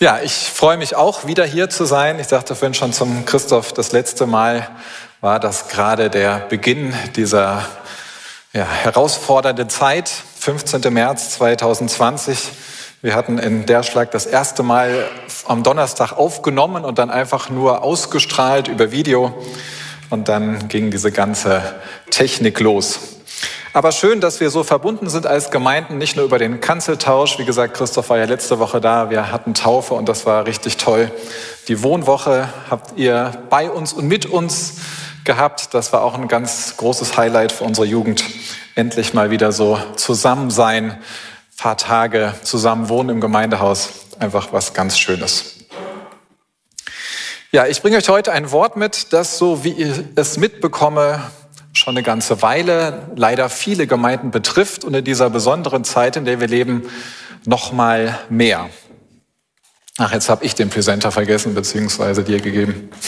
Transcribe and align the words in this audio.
Ja, 0.00 0.18
ich 0.20 0.32
freue 0.32 0.76
mich 0.76 0.96
auch, 0.96 1.24
wieder 1.24 1.44
hier 1.44 1.70
zu 1.70 1.84
sein. 1.84 2.18
Ich 2.18 2.26
sagte 2.26 2.56
vorhin 2.56 2.74
schon 2.74 2.92
zum 2.92 3.24
Christoph, 3.26 3.72
das 3.72 3.92
letzte 3.92 4.26
Mal 4.26 4.68
war 5.20 5.38
das 5.38 5.68
gerade 5.68 6.10
der 6.10 6.40
Beginn 6.40 6.92
dieser 7.14 7.64
ja, 8.52 8.66
herausfordernden 8.66 9.68
Zeit, 9.68 10.08
15. 10.08 10.92
März 10.92 11.30
2020. 11.36 12.50
Wir 13.02 13.14
hatten 13.14 13.38
in 13.38 13.66
der 13.66 13.84
Schlag 13.84 14.10
das 14.10 14.26
erste 14.26 14.64
Mal 14.64 15.08
am 15.46 15.62
Donnerstag 15.62 16.10
aufgenommen 16.10 16.84
und 16.84 16.98
dann 16.98 17.10
einfach 17.10 17.48
nur 17.48 17.84
ausgestrahlt 17.84 18.66
über 18.66 18.90
Video. 18.90 19.32
Und 20.10 20.28
dann 20.28 20.66
ging 20.66 20.90
diese 20.90 21.12
ganze 21.12 21.62
Technik 22.10 22.58
los. 22.58 23.13
Aber 23.74 23.90
schön, 23.90 24.20
dass 24.20 24.38
wir 24.38 24.50
so 24.50 24.62
verbunden 24.62 25.08
sind 25.08 25.26
als 25.26 25.50
Gemeinden, 25.50 25.98
nicht 25.98 26.14
nur 26.14 26.24
über 26.24 26.38
den 26.38 26.60
Kanzeltausch. 26.60 27.40
Wie 27.40 27.44
gesagt, 27.44 27.76
Christoph 27.76 28.08
war 28.08 28.18
ja 28.18 28.24
letzte 28.24 28.60
Woche 28.60 28.80
da. 28.80 29.10
Wir 29.10 29.32
hatten 29.32 29.52
Taufe 29.52 29.94
und 29.94 30.08
das 30.08 30.26
war 30.26 30.46
richtig 30.46 30.76
toll. 30.76 31.10
Die 31.66 31.82
Wohnwoche 31.82 32.48
habt 32.70 32.96
ihr 32.96 33.32
bei 33.50 33.68
uns 33.68 33.92
und 33.92 34.06
mit 34.06 34.26
uns 34.26 34.74
gehabt. 35.24 35.74
Das 35.74 35.92
war 35.92 36.02
auch 36.02 36.14
ein 36.14 36.28
ganz 36.28 36.76
großes 36.76 37.16
Highlight 37.16 37.50
für 37.50 37.64
unsere 37.64 37.84
Jugend. 37.84 38.22
Endlich 38.76 39.12
mal 39.12 39.32
wieder 39.32 39.50
so 39.50 39.76
zusammen 39.96 40.52
sein, 40.52 40.96
paar 41.56 41.76
Tage 41.76 42.32
zusammen 42.44 42.88
wohnen 42.88 43.08
im 43.08 43.20
Gemeindehaus. 43.20 43.88
Einfach 44.20 44.52
was 44.52 44.72
ganz 44.72 44.96
Schönes. 45.00 45.64
Ja, 47.50 47.66
ich 47.66 47.82
bringe 47.82 47.96
euch 47.96 48.08
heute 48.08 48.30
ein 48.30 48.52
Wort 48.52 48.76
mit, 48.76 49.12
das 49.12 49.36
so 49.36 49.64
wie 49.64 49.72
ich 49.72 50.04
es 50.14 50.36
mitbekomme, 50.36 51.20
schon 51.74 51.96
eine 51.96 52.02
ganze 52.02 52.42
Weile 52.42 53.10
leider 53.16 53.48
viele 53.48 53.86
Gemeinden 53.86 54.30
betrifft 54.30 54.84
und 54.84 54.94
in 54.94 55.04
dieser 55.04 55.30
besonderen 55.30 55.84
Zeit, 55.84 56.16
in 56.16 56.24
der 56.24 56.40
wir 56.40 56.48
leben, 56.48 56.88
noch 57.44 57.72
mal 57.72 58.18
mehr. 58.30 58.70
Ach, 59.98 60.12
jetzt 60.12 60.28
habe 60.28 60.44
ich 60.44 60.54
den 60.54 60.70
Präsenter 60.70 61.12
vergessen 61.12 61.54
beziehungsweise 61.54 62.24
dir 62.24 62.40
gegeben. 62.40 62.90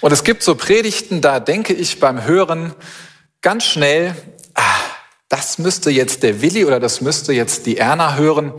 Und 0.00 0.12
es 0.12 0.22
gibt 0.22 0.44
so 0.44 0.54
Predigten, 0.54 1.20
da 1.20 1.40
denke 1.40 1.72
ich 1.72 1.98
beim 1.98 2.24
Hören 2.24 2.72
ganz 3.40 3.64
schnell, 3.64 4.14
ah, 4.54 4.62
das 5.28 5.58
müsste 5.58 5.90
jetzt 5.90 6.22
der 6.22 6.40
Willi 6.40 6.64
oder 6.64 6.78
das 6.80 7.00
müsste 7.00 7.32
jetzt 7.32 7.66
die 7.66 7.78
Erna 7.78 8.14
hören. 8.14 8.52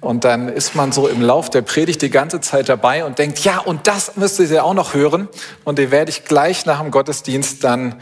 Und 0.00 0.24
dann 0.24 0.48
ist 0.48 0.74
man 0.74 0.92
so 0.92 1.08
im 1.08 1.20
Lauf 1.20 1.50
der 1.50 1.62
Predigt 1.62 2.02
die 2.02 2.10
ganze 2.10 2.40
Zeit 2.40 2.68
dabei 2.68 3.04
und 3.04 3.18
denkt, 3.18 3.40
ja, 3.40 3.58
und 3.58 3.86
das 3.86 4.16
müsste 4.16 4.46
sie 4.46 4.60
auch 4.60 4.74
noch 4.74 4.94
hören. 4.94 5.28
Und 5.64 5.78
den 5.78 5.90
werde 5.90 6.10
ich 6.10 6.24
gleich 6.24 6.66
nach 6.66 6.80
dem 6.80 6.90
Gottesdienst 6.90 7.64
dann 7.64 7.96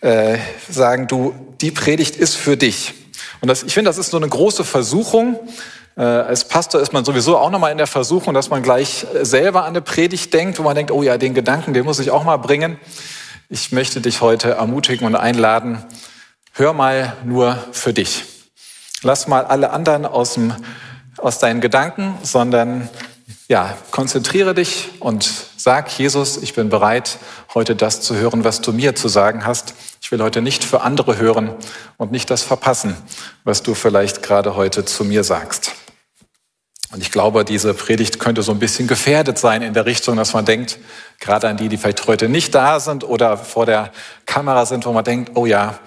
äh, 0.00 0.38
sagen, 0.68 1.06
du, 1.06 1.34
die 1.60 1.70
Predigt 1.70 2.16
ist 2.16 2.34
für 2.34 2.56
dich. 2.56 2.94
Und 3.40 3.48
das, 3.48 3.62
ich 3.62 3.72
finde, 3.72 3.88
das 3.88 3.98
ist 3.98 4.10
so 4.10 4.16
eine 4.16 4.28
große 4.28 4.64
Versuchung. 4.64 5.38
Äh, 5.96 6.02
als 6.02 6.46
Pastor 6.46 6.80
ist 6.80 6.92
man 6.92 7.04
sowieso 7.04 7.38
auch 7.38 7.50
nochmal 7.50 7.72
in 7.72 7.78
der 7.78 7.86
Versuchung, 7.86 8.34
dass 8.34 8.50
man 8.50 8.62
gleich 8.62 9.06
selber 9.22 9.62
an 9.62 9.70
eine 9.70 9.80
Predigt 9.80 10.34
denkt, 10.34 10.58
wo 10.58 10.62
man 10.62 10.74
denkt, 10.74 10.90
oh 10.90 11.02
ja, 11.02 11.16
den 11.16 11.34
Gedanken, 11.34 11.72
den 11.72 11.84
muss 11.84 11.98
ich 11.98 12.10
auch 12.10 12.24
mal 12.24 12.36
bringen. 12.36 12.78
Ich 13.48 13.72
möchte 13.72 14.02
dich 14.02 14.20
heute 14.20 14.50
ermutigen 14.50 15.06
und 15.06 15.14
einladen, 15.16 15.82
hör 16.52 16.74
mal 16.74 17.16
nur 17.24 17.58
für 17.72 17.94
dich. 17.94 18.24
Lass 19.02 19.28
mal 19.28 19.44
alle 19.44 19.70
anderen 19.70 20.04
aus 20.04 20.34
dem 20.34 20.52
aus 21.20 21.38
deinen 21.38 21.60
Gedanken, 21.60 22.14
sondern 22.22 22.88
ja, 23.48 23.76
konzentriere 23.90 24.54
dich 24.54 24.90
und 25.00 25.30
sag, 25.56 25.90
Jesus, 25.98 26.36
ich 26.36 26.54
bin 26.54 26.68
bereit, 26.68 27.18
heute 27.54 27.74
das 27.74 28.00
zu 28.00 28.14
hören, 28.14 28.44
was 28.44 28.60
du 28.60 28.72
mir 28.72 28.94
zu 28.94 29.08
sagen 29.08 29.46
hast. 29.46 29.74
Ich 30.02 30.12
will 30.12 30.22
heute 30.22 30.42
nicht 30.42 30.64
für 30.64 30.82
andere 30.82 31.16
hören 31.16 31.50
und 31.96 32.12
nicht 32.12 32.30
das 32.30 32.42
verpassen, 32.42 32.94
was 33.44 33.62
du 33.62 33.74
vielleicht 33.74 34.22
gerade 34.22 34.54
heute 34.54 34.84
zu 34.84 35.04
mir 35.04 35.24
sagst. 35.24 35.72
Und 36.90 37.02
ich 37.02 37.12
glaube, 37.12 37.44
diese 37.44 37.74
Predigt 37.74 38.18
könnte 38.18 38.42
so 38.42 38.52
ein 38.52 38.58
bisschen 38.58 38.88
gefährdet 38.88 39.38
sein 39.38 39.60
in 39.60 39.74
der 39.74 39.84
Richtung, 39.84 40.16
dass 40.16 40.32
man 40.32 40.46
denkt, 40.46 40.78
gerade 41.20 41.48
an 41.48 41.58
die, 41.58 41.68
die 41.68 41.76
vielleicht 41.76 42.06
heute 42.06 42.30
nicht 42.30 42.54
da 42.54 42.80
sind 42.80 43.04
oder 43.04 43.36
vor 43.36 43.66
der 43.66 43.92
Kamera 44.24 44.64
sind, 44.64 44.86
wo 44.86 44.92
man 44.92 45.04
denkt, 45.04 45.32
oh 45.34 45.44
ja, 45.44 45.78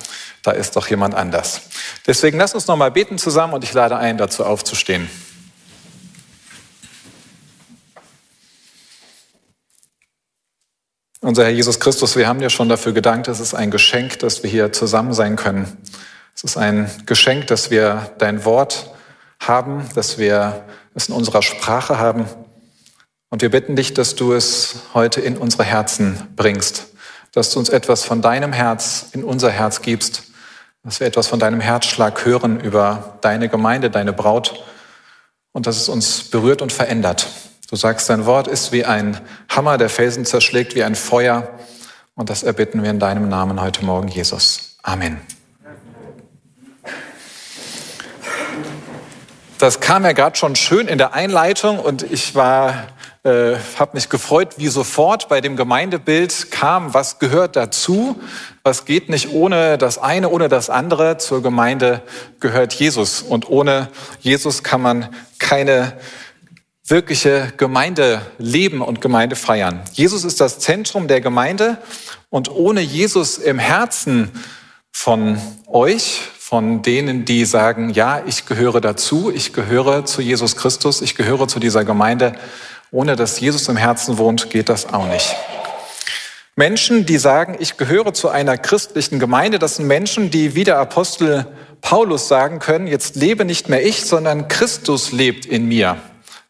da 0.44 0.52
ist 0.52 0.75
doch 0.75 0.88
jemand 0.88 1.16
anders. 1.16 1.62
Deswegen 2.07 2.38
lass 2.38 2.53
uns 2.53 2.68
nochmal 2.68 2.91
beten 2.91 3.18
zusammen 3.18 3.53
und 3.53 3.63
ich 3.63 3.74
lade 3.74 3.97
ein, 3.97 4.18
dazu 4.18 4.46
aufzustehen. 4.46 5.09
Unser 11.24 11.44
Herr 11.44 11.51
Jesus 11.51 11.80
Christus, 11.80 12.16
wir 12.16 12.28
haben 12.28 12.40
dir 12.40 12.50
schon 12.50 12.68
dafür 12.68 12.94
gedankt, 12.94 13.28
es 13.28 13.40
ist 13.40 13.53
ein 13.53 13.69
Geschenk, 13.69 14.18
dass 14.19 14.41
wir 14.41 14.50
hier 14.50 14.74
zusammen 14.74 15.13
sein 15.13 15.35
können. 15.35 15.78
Es 16.35 16.44
ist 16.44 16.57
ein 16.57 16.90
Geschenk, 17.06 17.46
dass 17.46 17.69
wir 17.69 18.12
dein 18.18 18.44
Wort 18.44 18.90
haben, 19.40 19.88
dass 19.94 20.18
wir 20.18 20.66
es 20.96 21.09
in 21.09 21.13
unserer 21.13 21.44
Sprache 21.44 22.00
haben. 22.00 22.25
Und 23.30 23.44
wir 23.44 23.51
bitten 23.51 23.75
dich, 23.75 23.94
dass 23.94 24.16
du 24.16 24.34
es 24.34 24.78
heute 24.96 25.22
in 25.22 25.38
unsere 25.38 25.63
Herzen 25.63 26.28
bringst, 26.35 26.88
dass 27.34 27.51
du 27.51 27.59
uns 27.59 27.69
etwas 27.69 28.03
von 28.03 28.24
deinem 28.24 28.51
Herz 28.51 29.06
in 29.12 29.24
unser 29.24 29.51
Herz 29.51 29.84
gibst, 29.84 30.31
dass 30.84 31.00
wir 31.00 31.08
etwas 31.08 31.28
von 31.28 31.40
deinem 31.40 31.59
Herzschlag 31.59 32.25
hören 32.25 32.59
über 32.59 33.18
deine 33.22 33.50
Gemeinde, 33.50 33.90
deine 33.90 34.14
Braut 34.14 34.64
und 35.52 35.68
dass 35.68 35.78
es 35.78 35.90
uns 35.90 36.24
berührt 36.24 36.62
und 36.62 36.72
verändert. 36.72 37.28
Du 37.69 37.75
sagst, 37.75 38.09
dein 38.09 38.25
Wort 38.25 38.47
ist 38.47 38.72
wie 38.72 38.84
ein 38.84 39.19
Hammer, 39.50 39.78
der 39.78 39.90
Felsen 39.90 40.25
zerschlägt, 40.25 40.75
wie 40.75 40.84
ein 40.84 40.96
Feuer. 40.96 41.47
Und 42.16 42.30
das 42.30 42.44
erbitten 42.44 42.84
wir 42.84 42.90
in 42.90 43.00
deinem 43.00 43.30
Namen 43.30 43.62
heute 43.62 43.86
Morgen, 43.86 44.08
Jesus. 44.08 44.78
Amen. 44.84 45.22
Das 49.58 49.80
kam 49.80 50.03
ja 50.03 50.12
gerade 50.12 50.36
schon 50.36 50.56
schön 50.56 50.88
in 50.88 50.98
der 50.98 51.13
Einleitung 51.13 51.80
und 51.80 52.02
ich 52.02 52.34
war, 52.34 52.88
äh, 53.24 53.56
habe 53.78 53.92
mich 53.94 54.09
gefreut, 54.09 54.56
wie 54.58 54.68
sofort 54.68 55.30
bei 55.30 55.42
dem 55.42 55.56
Gemeindebild 55.56 56.50
kam, 56.50 56.96
was 56.96 57.20
gehört 57.20 57.56
dazu, 57.56 58.20
was 58.64 58.86
geht 58.86 59.09
nicht 59.09 59.32
ohne 59.32 59.78
das 59.78 60.00
eine, 60.00 60.30
ohne 60.30 60.50
das 60.50 60.72
andere. 60.72 61.18
Zur 61.18 61.44
Gemeinde 61.44 62.02
gehört 62.40 62.74
Jesus 62.74 63.22
und 63.22 63.48
ohne 63.48 63.90
Jesus 64.22 64.64
kann 64.64 64.81
man 64.81 65.10
keine 65.38 65.94
wirkliche 66.84 67.54
Gemeinde 67.58 68.22
leben 68.40 68.81
und 68.81 69.02
Gemeinde 69.02 69.36
feiern. 69.36 69.81
Jesus 69.94 70.24
ist 70.24 70.42
das 70.42 70.58
Zentrum 70.58 71.08
der 71.08 71.22
Gemeinde 71.22 71.78
und 72.31 72.50
ohne 72.50 72.81
Jesus 72.81 73.38
im 73.38 73.60
Herzen 73.60 74.31
von 74.92 75.40
euch, 75.68 76.22
von 76.40 76.81
denen, 76.81 77.24
die 77.24 77.46
sagen, 77.46 77.92
ja, 77.92 78.24
ich 78.26 78.46
gehöre 78.46 78.81
dazu, 78.81 79.31
ich 79.34 79.54
gehöre 79.54 80.06
zu 80.06 80.22
Jesus 80.22 80.56
Christus, 80.56 81.02
ich 81.02 81.16
gehöre 81.16 81.48
zu 81.48 81.60
dieser 81.60 81.86
Gemeinde, 81.86 82.34
ohne 82.92 83.16
dass 83.16 83.40
Jesus 83.40 83.68
im 83.70 83.78
Herzen 83.78 84.18
wohnt, 84.18 84.50
geht 84.50 84.70
das 84.70 84.94
auch 84.94 85.08
nicht. 85.08 85.36
Menschen, 86.58 87.06
die 87.06 87.18
sagen, 87.18 87.56
ich 87.60 87.78
gehöre 87.78 88.14
zu 88.14 88.28
einer 88.28 88.58
christlichen 88.58 89.20
Gemeinde, 89.20 89.58
das 89.58 89.78
sind 89.78 89.88
Menschen, 89.88 90.30
die 90.30 90.54
wie 90.54 90.66
der 90.66 90.78
Apostel 90.78 91.48
Paulus 91.80 92.28
sagen 92.28 92.60
können, 92.60 92.88
jetzt 92.88 93.16
lebe 93.16 93.46
nicht 93.46 93.70
mehr 93.70 93.86
ich, 93.86 94.06
sondern 94.06 94.50
Christus 94.50 95.12
lebt 95.12 95.46
in 95.46 95.68
mir. 95.68 95.98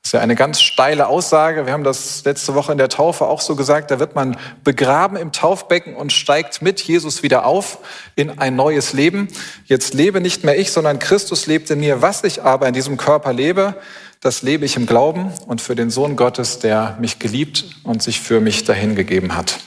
Das 0.01 0.09
ist 0.09 0.13
ja 0.13 0.19
eine 0.21 0.35
ganz 0.35 0.61
steile 0.61 1.07
Aussage. 1.07 1.67
Wir 1.67 1.73
haben 1.73 1.83
das 1.83 2.23
letzte 2.25 2.55
Woche 2.55 2.71
in 2.71 2.79
der 2.79 2.89
Taufe 2.89 3.27
auch 3.27 3.39
so 3.39 3.55
gesagt. 3.55 3.91
Da 3.91 3.99
wird 3.99 4.15
man 4.15 4.35
begraben 4.63 5.15
im 5.15 5.31
Taufbecken 5.31 5.95
und 5.95 6.11
steigt 6.11 6.61
mit 6.61 6.81
Jesus 6.81 7.21
wieder 7.21 7.45
auf 7.45 7.77
in 8.15 8.39
ein 8.39 8.55
neues 8.55 8.93
Leben. 8.93 9.27
Jetzt 9.65 9.93
lebe 9.93 10.19
nicht 10.19 10.43
mehr 10.43 10.59
ich, 10.59 10.71
sondern 10.71 10.97
Christus 10.97 11.45
lebt 11.45 11.69
in 11.69 11.79
mir. 11.79 12.01
Was 12.01 12.23
ich 12.23 12.41
aber 12.41 12.67
in 12.67 12.73
diesem 12.73 12.97
Körper 12.97 13.31
lebe, 13.31 13.75
das 14.21 14.41
lebe 14.41 14.65
ich 14.65 14.75
im 14.75 14.87
Glauben 14.87 15.31
und 15.45 15.61
für 15.61 15.75
den 15.75 15.91
Sohn 15.91 16.15
Gottes, 16.15 16.59
der 16.59 16.97
mich 16.99 17.19
geliebt 17.19 17.65
und 17.83 18.01
sich 18.01 18.19
für 18.21 18.39
mich 18.39 18.63
dahingegeben 18.63 19.35
hat. 19.35 19.59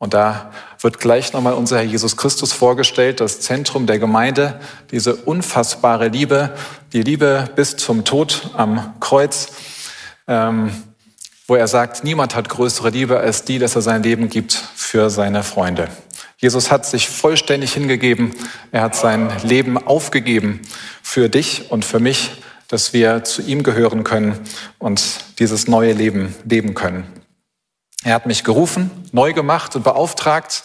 Und 0.00 0.14
da 0.14 0.50
wird 0.80 0.98
gleich 0.98 1.34
nochmal 1.34 1.52
unser 1.52 1.76
Herr 1.76 1.84
Jesus 1.84 2.16
Christus 2.16 2.54
vorgestellt, 2.54 3.20
das 3.20 3.40
Zentrum 3.40 3.86
der 3.86 3.98
Gemeinde, 3.98 4.58
diese 4.90 5.14
unfassbare 5.14 6.08
Liebe, 6.08 6.56
die 6.94 7.02
Liebe 7.02 7.50
bis 7.54 7.76
zum 7.76 8.06
Tod 8.06 8.50
am 8.56 8.94
Kreuz, 8.98 9.48
ähm, 10.26 10.70
wo 11.46 11.54
er 11.54 11.68
sagt, 11.68 12.02
niemand 12.02 12.34
hat 12.34 12.48
größere 12.48 12.88
Liebe 12.88 13.20
als 13.20 13.44
die, 13.44 13.58
dass 13.58 13.76
er 13.76 13.82
sein 13.82 14.02
Leben 14.02 14.30
gibt 14.30 14.54
für 14.54 15.10
seine 15.10 15.42
Freunde. 15.42 15.88
Jesus 16.38 16.70
hat 16.70 16.86
sich 16.86 17.10
vollständig 17.10 17.74
hingegeben. 17.74 18.32
Er 18.72 18.80
hat 18.80 18.96
sein 18.96 19.30
Leben 19.42 19.76
aufgegeben 19.76 20.62
für 21.02 21.28
dich 21.28 21.70
und 21.70 21.84
für 21.84 22.00
mich, 22.00 22.42
dass 22.68 22.94
wir 22.94 23.22
zu 23.24 23.42
ihm 23.42 23.62
gehören 23.62 24.02
können 24.02 24.38
und 24.78 25.02
dieses 25.40 25.68
neue 25.68 25.92
Leben 25.92 26.34
leben 26.46 26.72
können. 26.72 27.19
Er 28.02 28.14
hat 28.14 28.26
mich 28.26 28.44
gerufen, 28.44 28.90
neu 29.12 29.34
gemacht 29.34 29.76
und 29.76 29.82
beauftragt, 29.82 30.64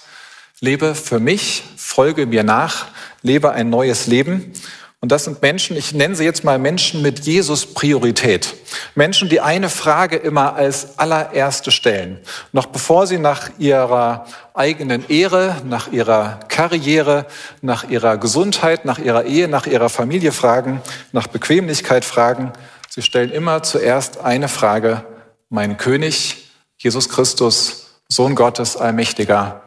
lebe 0.61 0.95
für 0.95 1.19
mich, 1.19 1.63
folge 1.75 2.25
mir 2.25 2.43
nach, 2.43 2.87
lebe 3.23 3.51
ein 3.51 3.69
neues 3.69 4.07
Leben. 4.07 4.53
Und 5.01 5.11
das 5.11 5.25
sind 5.25 5.41
Menschen, 5.41 5.75
ich 5.75 5.93
nenne 5.93 6.15
sie 6.15 6.23
jetzt 6.23 6.43
mal 6.45 6.57
Menschen 6.57 7.01
mit 7.01 7.19
Jesus 7.19 7.73
Priorität. 7.73 8.55
Menschen, 8.95 9.27
die 9.29 9.41
eine 9.41 9.69
Frage 9.69 10.15
immer 10.15 10.55
als 10.55 10.97
allererste 10.97 11.71
stellen. 11.71 12.19
Noch 12.53 12.67
bevor 12.67 13.05
sie 13.05 13.19
nach 13.19 13.51
ihrer 13.59 14.25
eigenen 14.53 15.07
Ehre, 15.09 15.57
nach 15.65 15.91
ihrer 15.91 16.39
Karriere, 16.47 17.27
nach 17.61 17.83
ihrer 17.89 18.17
Gesundheit, 18.17 18.85
nach 18.85 18.97
ihrer 18.97 19.25
Ehe, 19.25 19.49
nach 19.49 19.67
ihrer 19.67 19.89
Familie 19.89 20.31
fragen, 20.31 20.81
nach 21.11 21.27
Bequemlichkeit 21.27 22.05
fragen. 22.05 22.53
Sie 22.89 23.01
stellen 23.01 23.31
immer 23.31 23.61
zuerst 23.61 24.21
eine 24.21 24.47
Frage. 24.47 25.03
Mein 25.49 25.77
König, 25.77 26.44
Jesus 26.85 27.09
Christus, 27.09 27.87
Sohn 28.09 28.35
Gottes, 28.35 28.77
Allmächtiger, 28.77 29.63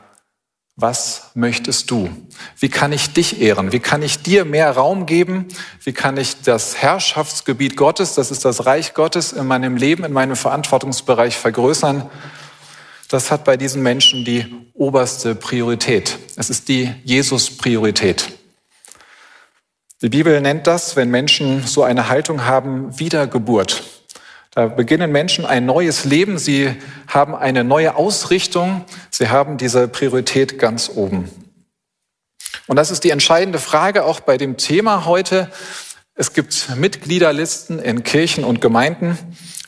was 0.76 1.32
möchtest 1.34 1.90
du? 1.90 2.08
Wie 2.60 2.68
kann 2.68 2.92
ich 2.92 3.12
dich 3.12 3.40
ehren? 3.40 3.72
Wie 3.72 3.80
kann 3.80 4.04
ich 4.04 4.22
dir 4.22 4.44
mehr 4.44 4.70
Raum 4.70 5.04
geben? 5.04 5.48
Wie 5.82 5.92
kann 5.92 6.16
ich 6.16 6.42
das 6.42 6.76
Herrschaftsgebiet 6.76 7.76
Gottes, 7.76 8.14
das 8.14 8.30
ist 8.30 8.44
das 8.44 8.66
Reich 8.66 8.94
Gottes, 8.94 9.32
in 9.32 9.48
meinem 9.48 9.76
Leben, 9.76 10.04
in 10.04 10.12
meinem 10.12 10.36
Verantwortungsbereich 10.36 11.36
vergrößern? 11.36 12.08
Das 13.08 13.32
hat 13.32 13.42
bei 13.42 13.56
diesen 13.56 13.82
Menschen 13.82 14.24
die 14.24 14.54
oberste 14.74 15.34
Priorität. 15.34 16.16
Es 16.36 16.50
ist 16.50 16.68
die 16.68 16.94
Jesus-Priorität. 17.02 18.28
Die 20.02 20.08
Bibel 20.08 20.40
nennt 20.40 20.68
das, 20.68 20.94
wenn 20.94 21.10
Menschen 21.10 21.66
so 21.66 21.82
eine 21.82 22.08
Haltung 22.08 22.44
haben, 22.44 22.96
Wiedergeburt. 23.00 23.97
Da 24.50 24.66
beginnen 24.66 25.12
Menschen 25.12 25.44
ein 25.44 25.66
neues 25.66 26.04
Leben, 26.04 26.38
sie 26.38 26.74
haben 27.06 27.34
eine 27.34 27.64
neue 27.64 27.96
Ausrichtung, 27.96 28.84
sie 29.10 29.28
haben 29.28 29.58
diese 29.58 29.88
Priorität 29.88 30.58
ganz 30.58 30.90
oben. 30.94 31.30
Und 32.66 32.76
das 32.76 32.90
ist 32.90 33.04
die 33.04 33.10
entscheidende 33.10 33.58
Frage 33.58 34.04
auch 34.04 34.20
bei 34.20 34.36
dem 34.36 34.56
Thema 34.56 35.04
heute. 35.04 35.50
Es 36.14 36.32
gibt 36.32 36.74
Mitgliederlisten 36.76 37.78
in 37.78 38.02
Kirchen 38.02 38.44
und 38.44 38.60
Gemeinden. 38.60 39.18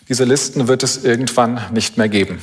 Diese 0.08 0.24
Listen 0.24 0.66
wird 0.66 0.82
es 0.82 1.04
irgendwann 1.04 1.62
nicht 1.72 1.96
mehr 1.96 2.08
geben. 2.08 2.40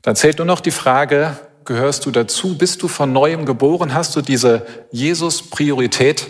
Dann 0.00 0.16
zählt 0.16 0.38
nur 0.38 0.46
noch 0.46 0.60
die 0.60 0.70
Frage, 0.70 1.36
gehörst 1.64 2.06
du 2.06 2.10
dazu? 2.10 2.56
Bist 2.56 2.82
du 2.82 2.88
von 2.88 3.12
neuem 3.12 3.46
geboren? 3.46 3.94
Hast 3.94 4.16
du 4.16 4.20
diese 4.20 4.66
Jesus-Priorität? 4.90 6.26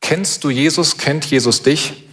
Kennst 0.00 0.44
du 0.44 0.50
Jesus? 0.50 0.96
Kennt 0.96 1.24
Jesus 1.26 1.62
dich? 1.62 2.03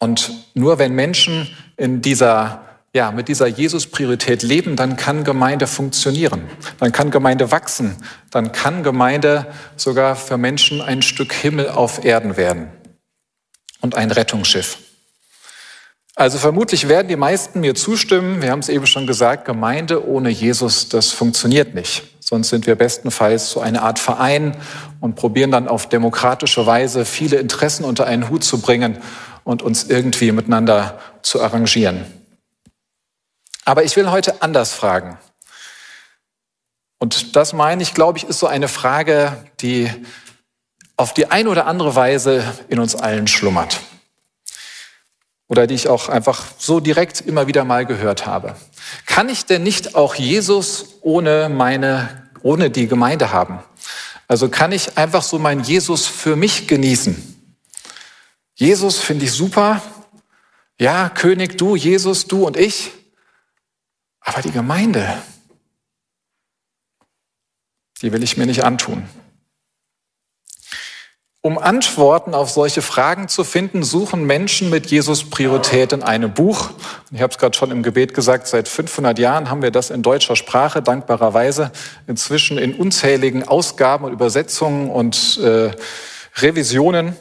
Und 0.00 0.32
nur 0.54 0.78
wenn 0.78 0.94
Menschen 0.94 1.46
in 1.76 2.00
dieser, 2.00 2.64
ja, 2.94 3.12
mit 3.12 3.28
dieser 3.28 3.46
Jesus-Priorität 3.46 4.42
leben, 4.42 4.74
dann 4.74 4.96
kann 4.96 5.24
Gemeinde 5.24 5.66
funktionieren. 5.66 6.48
Dann 6.78 6.90
kann 6.90 7.10
Gemeinde 7.10 7.50
wachsen. 7.52 7.96
Dann 8.30 8.50
kann 8.50 8.82
Gemeinde 8.82 9.46
sogar 9.76 10.16
für 10.16 10.38
Menschen 10.38 10.80
ein 10.80 11.02
Stück 11.02 11.34
Himmel 11.34 11.68
auf 11.68 12.04
Erden 12.04 12.38
werden. 12.38 12.68
Und 13.82 13.94
ein 13.94 14.10
Rettungsschiff. 14.10 14.78
Also 16.16 16.38
vermutlich 16.38 16.88
werden 16.88 17.08
die 17.08 17.16
meisten 17.16 17.60
mir 17.60 17.74
zustimmen. 17.74 18.42
Wir 18.42 18.50
haben 18.50 18.58
es 18.58 18.68
eben 18.68 18.86
schon 18.86 19.06
gesagt, 19.06 19.44
Gemeinde 19.44 20.06
ohne 20.06 20.30
Jesus, 20.30 20.88
das 20.88 21.12
funktioniert 21.12 21.74
nicht. 21.74 22.02
Sonst 22.20 22.50
sind 22.50 22.66
wir 22.66 22.74
bestenfalls 22.74 23.50
so 23.50 23.60
eine 23.60 23.82
Art 23.82 23.98
Verein 23.98 24.56
und 25.00 25.16
probieren 25.16 25.50
dann 25.50 25.66
auf 25.66 25.88
demokratische 25.88 26.64
Weise 26.66 27.04
viele 27.04 27.36
Interessen 27.38 27.84
unter 27.84 28.06
einen 28.06 28.28
Hut 28.28 28.44
zu 28.44 28.60
bringen 28.60 28.98
und 29.44 29.62
uns 29.62 29.84
irgendwie 29.84 30.32
miteinander 30.32 30.98
zu 31.22 31.42
arrangieren. 31.42 32.04
Aber 33.64 33.84
ich 33.84 33.96
will 33.96 34.10
heute 34.10 34.42
anders 34.42 34.72
fragen. 34.72 35.18
Und 36.98 37.34
das 37.36 37.52
meine 37.52 37.82
ich, 37.82 37.94
glaube 37.94 38.18
ich, 38.18 38.24
ist 38.24 38.38
so 38.38 38.46
eine 38.46 38.68
Frage, 38.68 39.44
die 39.60 39.90
auf 40.96 41.14
die 41.14 41.30
eine 41.30 41.48
oder 41.48 41.66
andere 41.66 41.94
Weise 41.94 42.44
in 42.68 42.78
uns 42.78 42.94
allen 42.94 43.26
schlummert. 43.26 43.80
Oder 45.48 45.66
die 45.66 45.74
ich 45.74 45.88
auch 45.88 46.08
einfach 46.08 46.44
so 46.58 46.78
direkt 46.78 47.22
immer 47.22 47.46
wieder 47.46 47.64
mal 47.64 47.86
gehört 47.86 48.26
habe. 48.26 48.54
Kann 49.06 49.28
ich 49.28 49.46
denn 49.46 49.62
nicht 49.62 49.94
auch 49.94 50.14
Jesus 50.14 50.98
ohne 51.00 51.48
meine, 51.48 52.28
ohne 52.42 52.70
die 52.70 52.86
Gemeinde 52.86 53.32
haben? 53.32 53.60
Also 54.28 54.48
kann 54.48 54.70
ich 54.72 54.98
einfach 54.98 55.22
so 55.22 55.38
mein 55.38 55.60
Jesus 55.60 56.06
für 56.06 56.36
mich 56.36 56.68
genießen? 56.68 57.39
Jesus 58.60 58.98
finde 58.98 59.24
ich 59.24 59.32
super. 59.32 59.80
Ja, 60.78 61.08
König, 61.08 61.56
du, 61.56 61.76
Jesus, 61.76 62.26
du 62.26 62.46
und 62.46 62.58
ich. 62.58 62.90
Aber 64.20 64.42
die 64.42 64.50
Gemeinde, 64.50 65.16
die 68.02 68.12
will 68.12 68.22
ich 68.22 68.36
mir 68.36 68.44
nicht 68.44 68.62
antun. 68.62 69.08
Um 71.40 71.56
Antworten 71.56 72.34
auf 72.34 72.50
solche 72.50 72.82
Fragen 72.82 73.28
zu 73.28 73.44
finden, 73.44 73.82
suchen 73.82 74.24
Menschen 74.24 74.68
mit 74.68 74.90
Jesus 74.90 75.30
Priorität 75.30 75.94
in 75.94 76.02
einem 76.02 76.34
Buch. 76.34 76.68
Ich 77.12 77.22
habe 77.22 77.30
es 77.30 77.38
gerade 77.38 77.56
schon 77.56 77.70
im 77.70 77.82
Gebet 77.82 78.12
gesagt, 78.12 78.46
seit 78.46 78.68
500 78.68 79.18
Jahren 79.18 79.48
haben 79.48 79.62
wir 79.62 79.70
das 79.70 79.88
in 79.88 80.02
deutscher 80.02 80.36
Sprache, 80.36 80.82
dankbarerweise, 80.82 81.72
inzwischen 82.06 82.58
in 82.58 82.74
unzähligen 82.74 83.48
Ausgaben 83.48 84.04
und 84.04 84.12
Übersetzungen 84.12 84.90
und 84.90 85.38
äh, 85.38 85.70
Revisionen 86.36 87.16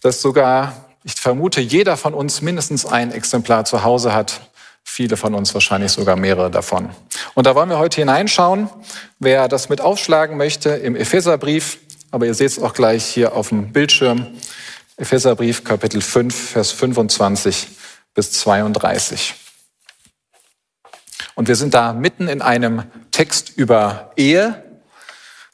dass 0.00 0.22
sogar, 0.22 0.88
ich 1.04 1.14
vermute, 1.14 1.60
jeder 1.60 1.96
von 1.96 2.14
uns 2.14 2.42
mindestens 2.42 2.86
ein 2.86 3.12
Exemplar 3.12 3.64
zu 3.64 3.84
Hause 3.84 4.12
hat. 4.12 4.40
Viele 4.82 5.16
von 5.16 5.34
uns 5.34 5.52
wahrscheinlich 5.54 5.92
sogar 5.92 6.16
mehrere 6.16 6.50
davon. 6.50 6.90
Und 7.34 7.46
da 7.46 7.54
wollen 7.54 7.68
wir 7.68 7.78
heute 7.78 8.00
hineinschauen. 8.00 8.68
Wer 9.18 9.48
das 9.48 9.68
mit 9.68 9.80
aufschlagen 9.80 10.36
möchte 10.36 10.70
im 10.70 10.96
Epheserbrief, 10.96 11.78
aber 12.10 12.26
ihr 12.26 12.34
seht 12.34 12.50
es 12.50 12.58
auch 12.58 12.72
gleich 12.72 13.04
hier 13.04 13.34
auf 13.34 13.50
dem 13.50 13.72
Bildschirm, 13.72 14.26
Epheserbrief 14.96 15.64
Kapitel 15.64 16.02
5, 16.02 16.50
Vers 16.50 16.72
25 16.72 17.68
bis 18.14 18.32
32. 18.32 19.34
Und 21.34 21.48
wir 21.48 21.56
sind 21.56 21.72
da 21.72 21.92
mitten 21.92 22.28
in 22.28 22.42
einem 22.42 22.84
Text 23.10 23.56
über 23.56 24.12
Ehe. 24.16 24.62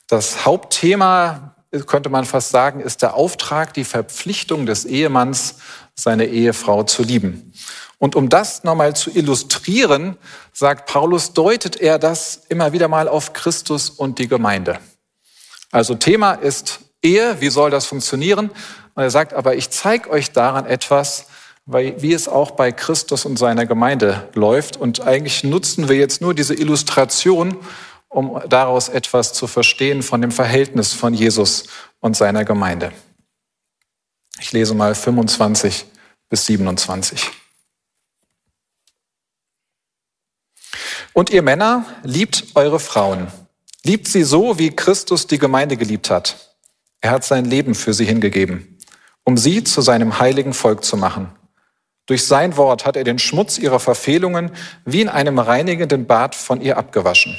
Das 0.09 0.45
Hauptthema 0.45 1.56
könnte 1.87 2.09
man 2.09 2.25
fast 2.25 2.51
sagen, 2.51 2.81
ist 2.81 3.03
der 3.03 3.15
Auftrag, 3.15 3.75
die 3.75 3.85
Verpflichtung 3.85 4.67
des 4.67 4.85
Ehemanns, 4.85 5.57
seine 5.95 6.27
Ehefrau 6.27 6.83
zu 6.83 7.03
lieben. 7.03 7.53
Und 7.99 8.15
um 8.15 8.29
das 8.29 8.65
nochmal 8.65 8.95
zu 8.95 9.11
illustrieren, 9.11 10.17
sagt 10.53 10.87
Paulus, 10.87 11.33
deutet 11.33 11.77
er 11.77 11.99
das 11.99 12.43
immer 12.49 12.73
wieder 12.73 12.89
mal 12.89 13.09
auf 13.09 13.33
Christus 13.33 13.89
und 13.89 14.19
die 14.19 14.29
Gemeinde. 14.29 14.79
Also 15.71 15.95
Thema 15.95 16.33
ist 16.33 16.81
Ehe, 17.03 17.41
wie 17.41 17.49
soll 17.49 17.71
das 17.71 17.87
funktionieren? 17.87 18.51
Und 18.95 19.03
er 19.03 19.11
sagt, 19.11 19.33
aber 19.33 19.57
ich 19.57 19.71
zeige 19.71 20.11
euch 20.11 20.33
daran 20.33 20.67
etwas, 20.67 21.27
wie 21.67 22.13
es 22.13 22.29
auch 22.29 22.53
bei 22.53 22.71
Christus 22.71 23.25
und 23.25 23.39
seiner 23.39 23.67
Gemeinde 23.67 24.29
läuft. 24.35 24.77
Und 24.77 25.01
eigentlich 25.01 25.43
nutzen 25.43 25.89
wir 25.89 25.97
jetzt 25.97 26.21
nur 26.21 26.33
diese 26.33 26.55
Illustration, 26.55 27.57
um 28.09 28.41
daraus 28.49 28.89
etwas 28.89 29.33
zu 29.33 29.47
verstehen 29.47 30.03
von 30.03 30.21
dem 30.21 30.31
Verhältnis 30.31 30.93
von 30.93 31.15
Jesus 31.15 31.65
und 32.01 32.17
seiner 32.17 32.45
Gemeinde. 32.45 32.93
Ich 34.39 34.53
lese 34.53 34.75
mal 34.75 34.95
25 34.95 35.87
bis 36.29 36.47
27. 36.47 37.31
Und 41.13 41.31
ihr 41.31 41.43
Männer, 41.43 41.87
liebt 42.03 42.45
eure 42.55 42.79
Frauen. 42.79 43.29
Liebt 43.85 44.09
sie 44.09 44.23
so, 44.23 44.59
wie 44.59 44.75
Christus 44.75 45.27
die 45.27 45.39
Gemeinde 45.39 45.77
geliebt 45.77 46.11
hat. 46.11 46.59
Er 47.01 47.11
hat 47.11 47.25
sein 47.25 47.45
Leben 47.45 47.75
für 47.75 47.95
sie 47.95 48.05
hingegeben, 48.05 48.79
um 49.25 49.37
sie 49.39 49.65
zu 49.65 49.81
seinem 49.81 50.19
heiligen 50.19 50.53
Volk 50.53 50.85
zu 50.85 50.97
machen. 50.97 51.31
Durch 52.07 52.27
sein 52.27 52.57
Wort 52.57 52.85
hat 52.85 52.97
er 52.97 53.05
den 53.05 53.19
Schmutz 53.19 53.59
ihrer 53.59 53.81
Verfehlungen 53.81 54.51
wie 54.85 55.01
in 55.01 55.09
einem 55.09 55.39
reinigenden 55.39 56.07
Bad 56.07 56.35
von 56.35 56.61
ihr 56.61 56.77
abgewaschen. 56.77 57.39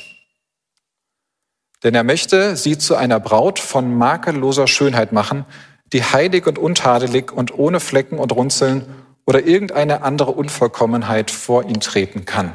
Denn 1.84 1.94
er 1.94 2.04
möchte 2.04 2.56
sie 2.56 2.78
zu 2.78 2.96
einer 2.96 3.20
Braut 3.20 3.60
von 3.60 3.96
makelloser 3.96 4.68
Schönheit 4.68 5.12
machen, 5.12 5.46
die 5.94 6.04
heilig 6.04 6.48
und 6.48 6.58
untadelig 6.58 7.32
und 7.32 7.58
ohne 7.58 7.80
Flecken 7.80 8.20
und 8.20 8.32
Runzeln 8.32 8.86
oder 9.26 9.46
irgendeine 9.46 10.02
andere 10.02 10.32
Unvollkommenheit 10.32 11.32
vor 11.32 11.66
ihn 11.66 11.80
treten 11.80 12.26
kann. 12.26 12.54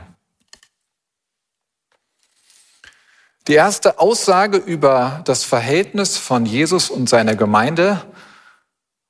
Die 3.48 3.54
erste 3.54 3.98
Aussage 3.98 4.56
über 4.56 5.22
das 5.24 5.44
Verhältnis 5.44 6.16
von 6.16 6.46
Jesus 6.46 6.90
und 6.90 7.08
seiner 7.08 7.34
Gemeinde, 7.34 8.04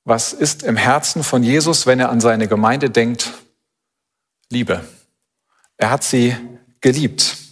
was 0.05 0.33
ist 0.33 0.63
im 0.63 0.75
Herzen 0.75 1.23
von 1.23 1.43
Jesus, 1.43 1.85
wenn 1.85 1.99
er 1.99 2.09
an 2.09 2.19
seine 2.19 2.47
Gemeinde 2.47 2.89
denkt? 2.89 3.31
Liebe. 4.49 4.83
Er 5.77 5.91
hat 5.91 6.03
sie 6.03 6.35
geliebt. 6.81 7.42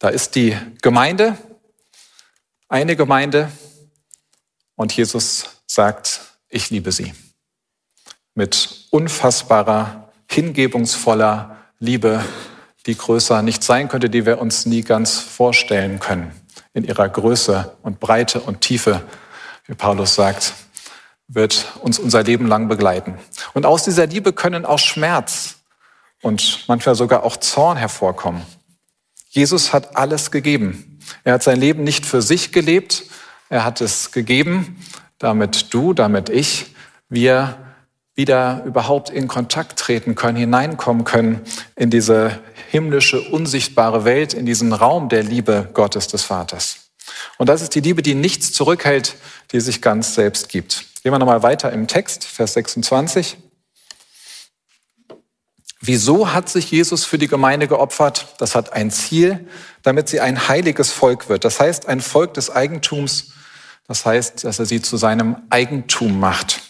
Da 0.00 0.08
ist 0.08 0.34
die 0.34 0.56
Gemeinde, 0.82 1.36
eine 2.68 2.96
Gemeinde, 2.96 3.52
und 4.80 4.96
Jesus 4.96 5.62
sagt, 5.66 6.22
ich 6.48 6.70
liebe 6.70 6.90
sie. 6.90 7.12
Mit 8.34 8.86
unfassbarer, 8.88 10.10
hingebungsvoller 10.26 11.58
Liebe, 11.78 12.24
die 12.86 12.96
größer 12.96 13.42
nicht 13.42 13.62
sein 13.62 13.88
könnte, 13.88 14.08
die 14.08 14.24
wir 14.24 14.38
uns 14.38 14.64
nie 14.64 14.80
ganz 14.80 15.18
vorstellen 15.18 16.00
können. 16.00 16.32
In 16.72 16.84
ihrer 16.84 17.10
Größe 17.10 17.76
und 17.82 18.00
Breite 18.00 18.40
und 18.40 18.62
Tiefe, 18.62 19.02
wie 19.66 19.74
Paulus 19.74 20.14
sagt, 20.14 20.54
wird 21.28 21.66
uns 21.82 21.98
unser 21.98 22.22
Leben 22.22 22.46
lang 22.46 22.68
begleiten. 22.68 23.18
Und 23.52 23.66
aus 23.66 23.84
dieser 23.84 24.06
Liebe 24.06 24.32
können 24.32 24.64
auch 24.64 24.78
Schmerz 24.78 25.56
und 26.22 26.64
manchmal 26.68 26.94
sogar 26.94 27.22
auch 27.22 27.36
Zorn 27.36 27.76
hervorkommen. 27.76 28.46
Jesus 29.30 29.72
hat 29.72 29.96
alles 29.96 30.32
gegeben. 30.32 30.98
Er 31.22 31.34
hat 31.34 31.42
sein 31.44 31.60
Leben 31.60 31.84
nicht 31.84 32.04
für 32.04 32.20
sich 32.20 32.52
gelebt, 32.52 33.04
er 33.48 33.64
hat 33.64 33.80
es 33.80 34.10
gegeben, 34.10 34.84
damit 35.18 35.72
du, 35.72 35.94
damit 35.94 36.28
ich, 36.28 36.66
wir 37.08 37.56
wieder 38.16 38.64
überhaupt 38.64 39.08
in 39.08 39.28
Kontakt 39.28 39.78
treten 39.78 40.16
können, 40.16 40.36
hineinkommen 40.36 41.04
können 41.04 41.40
in 41.76 41.90
diese 41.90 42.38
himmlische, 42.70 43.20
unsichtbare 43.20 44.04
Welt, 44.04 44.34
in 44.34 44.46
diesen 44.46 44.72
Raum 44.72 45.08
der 45.08 45.22
Liebe 45.22 45.68
Gottes 45.74 46.08
des 46.08 46.22
Vaters. 46.24 46.90
Und 47.38 47.48
das 47.48 47.62
ist 47.62 47.74
die 47.74 47.80
Liebe, 47.80 48.02
die 48.02 48.14
nichts 48.14 48.52
zurückhält, 48.52 49.16
die 49.52 49.60
sich 49.60 49.80
ganz 49.80 50.14
selbst 50.14 50.48
gibt. 50.48 50.86
Gehen 51.02 51.12
wir 51.12 51.18
nochmal 51.18 51.42
weiter 51.42 51.72
im 51.72 51.86
Text, 51.86 52.24
Vers 52.24 52.54
26. 52.54 53.36
Wieso 55.80 56.32
hat 56.32 56.50
sich 56.50 56.70
Jesus 56.70 57.06
für 57.06 57.16
die 57.16 57.26
Gemeinde 57.26 57.66
geopfert? 57.66 58.34
Das 58.38 58.54
hat 58.54 58.74
ein 58.74 58.90
Ziel, 58.90 59.48
damit 59.82 60.10
sie 60.10 60.20
ein 60.20 60.48
heiliges 60.48 60.92
Volk 60.92 61.30
wird. 61.30 61.44
Das 61.44 61.58
heißt, 61.58 61.88
ein 61.88 62.02
Volk 62.02 62.34
des 62.34 62.50
Eigentums. 62.50 63.32
Das 63.88 64.04
heißt, 64.04 64.44
dass 64.44 64.58
er 64.58 64.66
sie 64.66 64.82
zu 64.82 64.98
seinem 64.98 65.36
Eigentum 65.48 66.20
macht. 66.20 66.60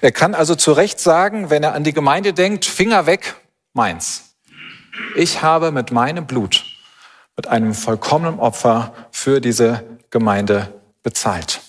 Er 0.00 0.12
kann 0.12 0.34
also 0.34 0.54
zu 0.54 0.72
Recht 0.72 1.00
sagen, 1.00 1.50
wenn 1.50 1.64
er 1.64 1.74
an 1.74 1.82
die 1.82 1.92
Gemeinde 1.92 2.32
denkt, 2.32 2.64
Finger 2.64 3.06
weg, 3.06 3.34
meins. 3.72 4.36
Ich 5.16 5.42
habe 5.42 5.72
mit 5.72 5.90
meinem 5.90 6.26
Blut, 6.26 6.64
mit 7.36 7.48
einem 7.48 7.74
vollkommenen 7.74 8.38
Opfer 8.38 8.94
für 9.10 9.40
diese 9.40 9.82
Gemeinde 10.10 10.72
bezahlt. 11.02 11.60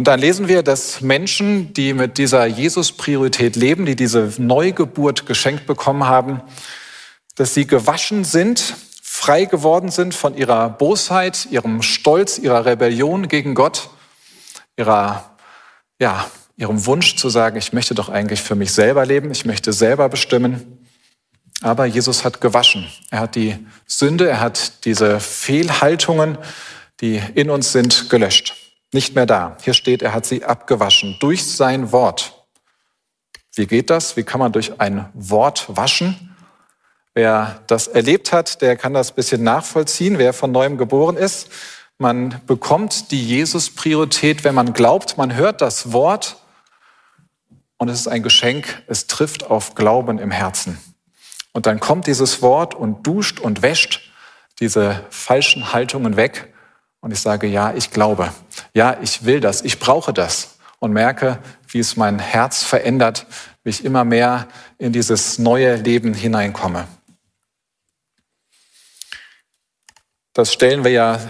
Und 0.00 0.06
dann 0.06 0.18
lesen 0.18 0.48
wir, 0.48 0.62
dass 0.62 1.02
Menschen, 1.02 1.74
die 1.74 1.92
mit 1.92 2.16
dieser 2.16 2.46
Jesus-Priorität 2.46 3.54
leben, 3.54 3.84
die 3.84 3.96
diese 3.96 4.32
Neugeburt 4.38 5.26
geschenkt 5.26 5.66
bekommen 5.66 6.06
haben, 6.06 6.40
dass 7.34 7.52
sie 7.52 7.66
gewaschen 7.66 8.24
sind, 8.24 8.76
frei 9.02 9.44
geworden 9.44 9.90
sind 9.90 10.14
von 10.14 10.34
ihrer 10.34 10.70
Bosheit, 10.70 11.48
ihrem 11.50 11.82
Stolz, 11.82 12.38
ihrer 12.38 12.64
Rebellion 12.64 13.28
gegen 13.28 13.54
Gott, 13.54 13.90
ihrer, 14.78 15.36
ja, 15.98 16.30
ihrem 16.56 16.86
Wunsch 16.86 17.16
zu 17.16 17.28
sagen, 17.28 17.58
ich 17.58 17.74
möchte 17.74 17.94
doch 17.94 18.08
eigentlich 18.08 18.40
für 18.40 18.54
mich 18.54 18.72
selber 18.72 19.04
leben, 19.04 19.30
ich 19.30 19.44
möchte 19.44 19.74
selber 19.74 20.08
bestimmen. 20.08 20.78
Aber 21.60 21.84
Jesus 21.84 22.24
hat 22.24 22.40
gewaschen. 22.40 22.86
Er 23.10 23.20
hat 23.20 23.34
die 23.34 23.54
Sünde, 23.86 24.30
er 24.30 24.40
hat 24.40 24.86
diese 24.86 25.20
Fehlhaltungen, 25.20 26.38
die 27.02 27.20
in 27.34 27.50
uns 27.50 27.72
sind, 27.72 28.08
gelöscht 28.08 28.54
nicht 28.92 29.14
mehr 29.14 29.26
da. 29.26 29.56
Hier 29.62 29.74
steht, 29.74 30.02
er 30.02 30.14
hat 30.14 30.26
sie 30.26 30.44
abgewaschen 30.44 31.16
durch 31.20 31.46
sein 31.46 31.92
Wort. 31.92 32.44
Wie 33.54 33.66
geht 33.66 33.90
das? 33.90 34.16
Wie 34.16 34.22
kann 34.22 34.40
man 34.40 34.52
durch 34.52 34.80
ein 34.80 35.08
Wort 35.14 35.66
waschen? 35.68 36.36
Wer 37.14 37.60
das 37.66 37.88
erlebt 37.88 38.32
hat, 38.32 38.62
der 38.62 38.76
kann 38.76 38.94
das 38.94 39.10
ein 39.10 39.16
bisschen 39.16 39.42
nachvollziehen, 39.42 40.18
wer 40.18 40.32
von 40.32 40.52
neuem 40.52 40.78
geboren 40.78 41.16
ist. 41.16 41.50
Man 41.98 42.40
bekommt 42.46 43.10
die 43.10 43.22
Jesus-Priorität, 43.22 44.44
wenn 44.44 44.54
man 44.54 44.72
glaubt, 44.72 45.18
man 45.18 45.34
hört 45.34 45.60
das 45.60 45.92
Wort 45.92 46.36
und 47.76 47.88
es 47.88 48.00
ist 48.00 48.08
ein 48.08 48.22
Geschenk, 48.22 48.82
es 48.86 49.06
trifft 49.06 49.50
auf 49.50 49.74
Glauben 49.74 50.18
im 50.18 50.30
Herzen. 50.30 50.78
Und 51.52 51.66
dann 51.66 51.80
kommt 51.80 52.06
dieses 52.06 52.42
Wort 52.42 52.74
und 52.74 53.06
duscht 53.06 53.40
und 53.40 53.62
wäscht 53.62 54.12
diese 54.60 55.04
falschen 55.10 55.72
Haltungen 55.72 56.16
weg 56.16 56.52
und 57.00 57.12
ich 57.12 57.20
sage, 57.20 57.46
ja, 57.46 57.72
ich 57.74 57.90
glaube, 57.90 58.32
ja, 58.74 58.96
ich 59.00 59.24
will 59.24 59.40
das, 59.40 59.62
ich 59.62 59.78
brauche 59.78 60.12
das. 60.12 60.58
Und 60.78 60.92
merke, 60.92 61.38
wie 61.68 61.78
es 61.78 61.96
mein 61.96 62.18
Herz 62.18 62.62
verändert, 62.62 63.26
wie 63.64 63.70
ich 63.70 63.84
immer 63.84 64.04
mehr 64.04 64.48
in 64.78 64.92
dieses 64.92 65.38
neue 65.38 65.76
Leben 65.76 66.14
hineinkomme. 66.14 66.88
Das 70.32 70.52
stellen 70.52 70.84
wir 70.84 70.90
ja 70.90 71.20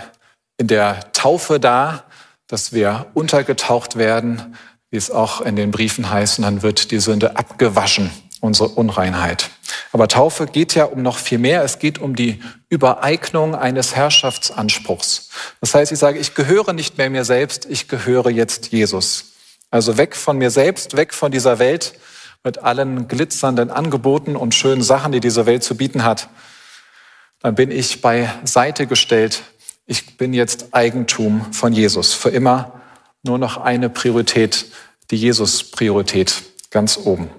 in 0.56 0.68
der 0.68 1.12
Taufe 1.12 1.58
dar, 1.58 2.04
dass 2.46 2.72
wir 2.72 3.06
untergetaucht 3.14 3.96
werden, 3.96 4.56
wie 4.90 4.96
es 4.96 5.10
auch 5.10 5.40
in 5.40 5.56
den 5.56 5.70
Briefen 5.70 6.10
heißt, 6.10 6.38
und 6.38 6.44
dann 6.44 6.62
wird 6.62 6.90
die 6.90 7.00
Sünde 7.00 7.36
abgewaschen, 7.36 8.10
unsere 8.40 8.70
Unreinheit. 8.70 9.50
Aber 9.92 10.08
Taufe 10.08 10.46
geht 10.46 10.74
ja 10.74 10.84
um 10.84 11.02
noch 11.02 11.18
viel 11.18 11.38
mehr. 11.38 11.62
Es 11.62 11.78
geht 11.78 11.98
um 11.98 12.16
die 12.16 12.40
Übereignung 12.68 13.54
eines 13.54 13.94
Herrschaftsanspruchs. 13.96 15.30
Das 15.60 15.74
heißt, 15.74 15.92
ich 15.92 15.98
sage, 15.98 16.18
ich 16.18 16.34
gehöre 16.34 16.72
nicht 16.72 16.98
mehr 16.98 17.10
mir 17.10 17.24
selbst, 17.24 17.66
ich 17.68 17.88
gehöre 17.88 18.30
jetzt 18.30 18.68
Jesus. 18.68 19.32
Also 19.70 19.96
weg 19.96 20.16
von 20.16 20.38
mir 20.38 20.50
selbst, 20.50 20.96
weg 20.96 21.14
von 21.14 21.30
dieser 21.30 21.58
Welt 21.58 21.94
mit 22.42 22.58
allen 22.58 23.06
glitzernden 23.08 23.70
Angeboten 23.70 24.36
und 24.36 24.54
schönen 24.54 24.82
Sachen, 24.82 25.12
die 25.12 25.20
diese 25.20 25.46
Welt 25.46 25.62
zu 25.62 25.76
bieten 25.76 26.04
hat. 26.04 26.28
Dann 27.40 27.54
bin 27.54 27.70
ich 27.70 28.00
beiseite 28.00 28.86
gestellt. 28.86 29.42
Ich 29.86 30.16
bin 30.16 30.32
jetzt 30.32 30.68
Eigentum 30.72 31.52
von 31.52 31.72
Jesus. 31.72 32.14
Für 32.14 32.30
immer 32.30 32.80
nur 33.22 33.38
noch 33.38 33.58
eine 33.58 33.90
Priorität, 33.90 34.66
die 35.10 35.16
Jesus-Priorität 35.16 36.42
ganz 36.70 36.96
oben. 36.96 37.30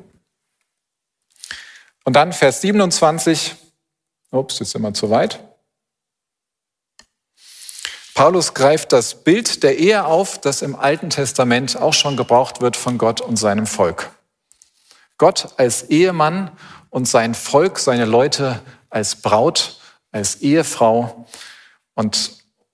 Und 2.03 2.15
dann 2.15 2.33
Vers 2.33 2.61
27. 2.61 3.55
Ups, 4.31 4.59
jetzt 4.59 4.71
sind 4.71 4.81
wir 4.81 4.93
zu 4.93 5.09
weit. 5.09 5.39
Paulus 8.13 8.53
greift 8.53 8.91
das 8.91 9.23
Bild 9.23 9.63
der 9.63 9.77
Ehe 9.77 10.05
auf, 10.05 10.39
das 10.39 10.61
im 10.61 10.75
Alten 10.75 11.09
Testament 11.09 11.77
auch 11.77 11.93
schon 11.93 12.17
gebraucht 12.17 12.61
wird 12.61 12.75
von 12.75 12.97
Gott 12.97 13.21
und 13.21 13.37
seinem 13.37 13.65
Volk. 13.65 14.11
Gott 15.17 15.53
als 15.57 15.83
Ehemann 15.83 16.51
und 16.89 17.07
sein 17.07 17.33
Volk, 17.35 17.79
seine 17.79 18.05
Leute 18.05 18.59
als 18.89 19.15
Braut, 19.15 19.79
als 20.11 20.35
Ehefrau. 20.37 21.25
Und 21.93 22.31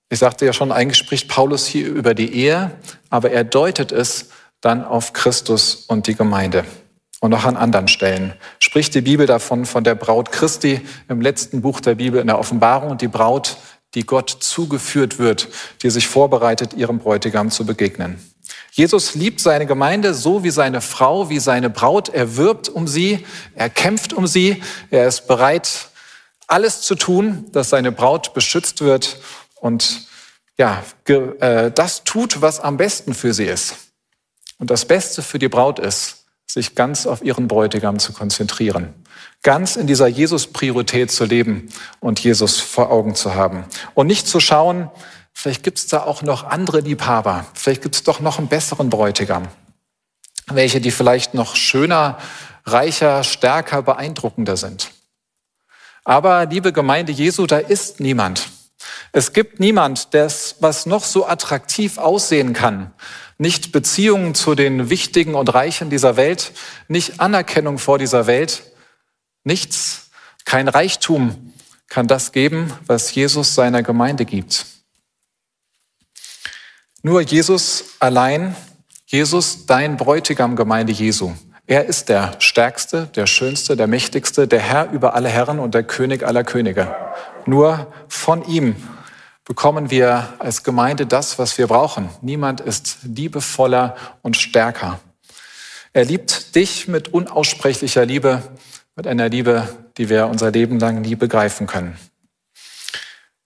ich 0.08 0.18
sagte 0.18 0.44
ja 0.44 0.52
schon, 0.52 0.72
eigentlich 0.72 0.98
spricht 0.98 1.28
Paulus 1.28 1.66
hier 1.66 1.86
über 1.88 2.14
die 2.14 2.34
Ehe, 2.34 2.70
aber 3.10 3.30
er 3.30 3.44
deutet 3.44 3.92
es 3.92 4.30
dann 4.60 4.84
auf 4.84 5.12
Christus 5.12 5.74
und 5.74 6.06
die 6.06 6.14
Gemeinde. 6.14 6.64
Und 7.20 7.34
auch 7.34 7.44
an 7.44 7.56
anderen 7.56 7.88
Stellen 7.88 8.34
spricht 8.78 8.94
die 8.94 9.00
Bibel 9.00 9.26
davon, 9.26 9.66
von 9.66 9.82
der 9.82 9.96
Braut 9.96 10.30
Christi 10.30 10.80
im 11.08 11.20
letzten 11.20 11.62
Buch 11.62 11.80
der 11.80 11.96
Bibel 11.96 12.20
in 12.20 12.28
der 12.28 12.38
Offenbarung 12.38 12.96
die 12.96 13.08
Braut, 13.08 13.56
die 13.96 14.06
Gott 14.06 14.30
zugeführt 14.30 15.18
wird, 15.18 15.48
die 15.82 15.90
sich 15.90 16.06
vorbereitet, 16.06 16.74
ihrem 16.74 17.00
Bräutigam 17.00 17.50
zu 17.50 17.66
begegnen. 17.66 18.20
Jesus 18.70 19.16
liebt 19.16 19.40
seine 19.40 19.66
Gemeinde 19.66 20.14
so 20.14 20.44
wie 20.44 20.50
seine 20.50 20.80
Frau, 20.80 21.28
wie 21.28 21.40
seine 21.40 21.70
Braut. 21.70 22.08
Er 22.10 22.36
wirbt 22.36 22.68
um 22.68 22.86
sie, 22.86 23.26
er 23.56 23.68
kämpft 23.68 24.12
um 24.12 24.28
sie, 24.28 24.62
er 24.90 25.08
ist 25.08 25.26
bereit, 25.26 25.88
alles 26.46 26.82
zu 26.82 26.94
tun, 26.94 27.46
dass 27.50 27.70
seine 27.70 27.90
Braut 27.90 28.32
beschützt 28.32 28.80
wird 28.80 29.18
und 29.56 30.06
ja, 30.56 30.84
äh, 31.08 31.72
das 31.72 32.04
tut, 32.04 32.42
was 32.42 32.60
am 32.60 32.76
besten 32.76 33.12
für 33.12 33.34
sie 33.34 33.46
ist. 33.46 33.74
Und 34.58 34.70
das 34.70 34.84
Beste 34.84 35.22
für 35.22 35.40
die 35.40 35.48
Braut 35.48 35.80
ist, 35.80 36.17
sich 36.50 36.74
ganz 36.74 37.06
auf 37.06 37.22
ihren 37.22 37.46
Bräutigam 37.46 37.98
zu 37.98 38.12
konzentrieren, 38.12 38.94
ganz 39.42 39.76
in 39.76 39.86
dieser 39.86 40.06
Jesus-Priorität 40.06 41.10
zu 41.10 41.24
leben 41.24 41.68
und 42.00 42.20
Jesus 42.20 42.58
vor 42.58 42.90
Augen 42.90 43.14
zu 43.14 43.34
haben 43.34 43.64
und 43.94 44.06
nicht 44.06 44.26
zu 44.26 44.40
schauen, 44.40 44.90
vielleicht 45.34 45.62
gibt 45.62 45.78
es 45.78 45.86
da 45.86 46.02
auch 46.02 46.22
noch 46.22 46.44
andere 46.44 46.80
Liebhaber, 46.80 47.46
vielleicht 47.54 47.82
gibt 47.82 47.94
es 47.94 48.02
doch 48.02 48.20
noch 48.20 48.38
einen 48.38 48.48
besseren 48.48 48.88
Bräutigam, 48.88 49.48
welche, 50.46 50.80
die 50.80 50.90
vielleicht 50.90 51.34
noch 51.34 51.54
schöner, 51.54 52.18
reicher, 52.64 53.24
stärker, 53.24 53.82
beeindruckender 53.82 54.56
sind. 54.56 54.90
Aber, 56.04 56.46
liebe 56.46 56.72
Gemeinde 56.72 57.12
Jesu, 57.12 57.46
da 57.46 57.58
ist 57.58 58.00
niemand. 58.00 58.48
Es 59.12 59.34
gibt 59.34 59.60
niemand, 59.60 60.14
der 60.14 60.32
was 60.60 60.86
noch 60.86 61.04
so 61.04 61.26
attraktiv 61.26 61.98
aussehen 61.98 62.54
kann, 62.54 62.92
nicht 63.38 63.72
Beziehungen 63.72 64.34
zu 64.34 64.54
den 64.54 64.90
Wichtigen 64.90 65.34
und 65.34 65.54
Reichen 65.54 65.90
dieser 65.90 66.16
Welt, 66.16 66.52
nicht 66.88 67.20
Anerkennung 67.20 67.78
vor 67.78 67.98
dieser 67.98 68.26
Welt, 68.26 68.64
nichts, 69.44 70.10
kein 70.44 70.68
Reichtum 70.68 71.54
kann 71.88 72.06
das 72.06 72.32
geben, 72.32 72.72
was 72.86 73.14
Jesus 73.14 73.54
seiner 73.54 73.82
Gemeinde 73.82 74.24
gibt. 74.24 74.66
Nur 77.02 77.20
Jesus 77.20 77.84
allein, 78.00 78.56
Jesus, 79.06 79.66
dein 79.66 79.96
Bräutigam, 79.96 80.56
Gemeinde 80.56 80.92
Jesu. 80.92 81.32
Er 81.66 81.84
ist 81.84 82.08
der 82.08 82.34
Stärkste, 82.40 83.08
der 83.14 83.26
Schönste, 83.26 83.76
der 83.76 83.86
Mächtigste, 83.86 84.48
der 84.48 84.60
Herr 84.60 84.90
über 84.90 85.14
alle 85.14 85.28
Herren 85.28 85.60
und 85.60 85.74
der 85.74 85.84
König 85.84 86.26
aller 86.26 86.42
Könige. 86.42 86.94
Nur 87.46 87.92
von 88.08 88.44
ihm 88.46 88.76
bekommen 89.48 89.90
wir 89.90 90.34
als 90.38 90.62
Gemeinde 90.62 91.06
das, 91.06 91.38
was 91.38 91.56
wir 91.56 91.66
brauchen. 91.66 92.10
Niemand 92.20 92.60
ist 92.60 92.98
liebevoller 93.02 93.96
und 94.20 94.36
stärker. 94.36 95.00
Er 95.94 96.04
liebt 96.04 96.54
dich 96.54 96.86
mit 96.86 97.14
unaussprechlicher 97.14 98.04
Liebe, 98.04 98.42
mit 98.94 99.06
einer 99.06 99.30
Liebe, 99.30 99.66
die 99.96 100.10
wir 100.10 100.26
unser 100.26 100.50
Leben 100.50 100.78
lang 100.78 101.00
nie 101.00 101.14
begreifen 101.14 101.66
können. 101.66 101.98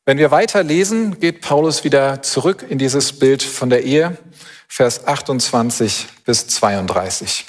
Wenn 0.04 0.18
wir 0.18 0.32
weiter 0.32 0.64
lesen, 0.64 1.20
geht 1.20 1.40
Paulus 1.40 1.84
wieder 1.84 2.20
zurück 2.22 2.66
in 2.68 2.78
dieses 2.78 3.20
Bild 3.20 3.44
von 3.44 3.70
der 3.70 3.84
Ehe, 3.84 4.18
Vers 4.66 5.06
28 5.06 6.08
bis 6.24 6.48
32. 6.48 7.46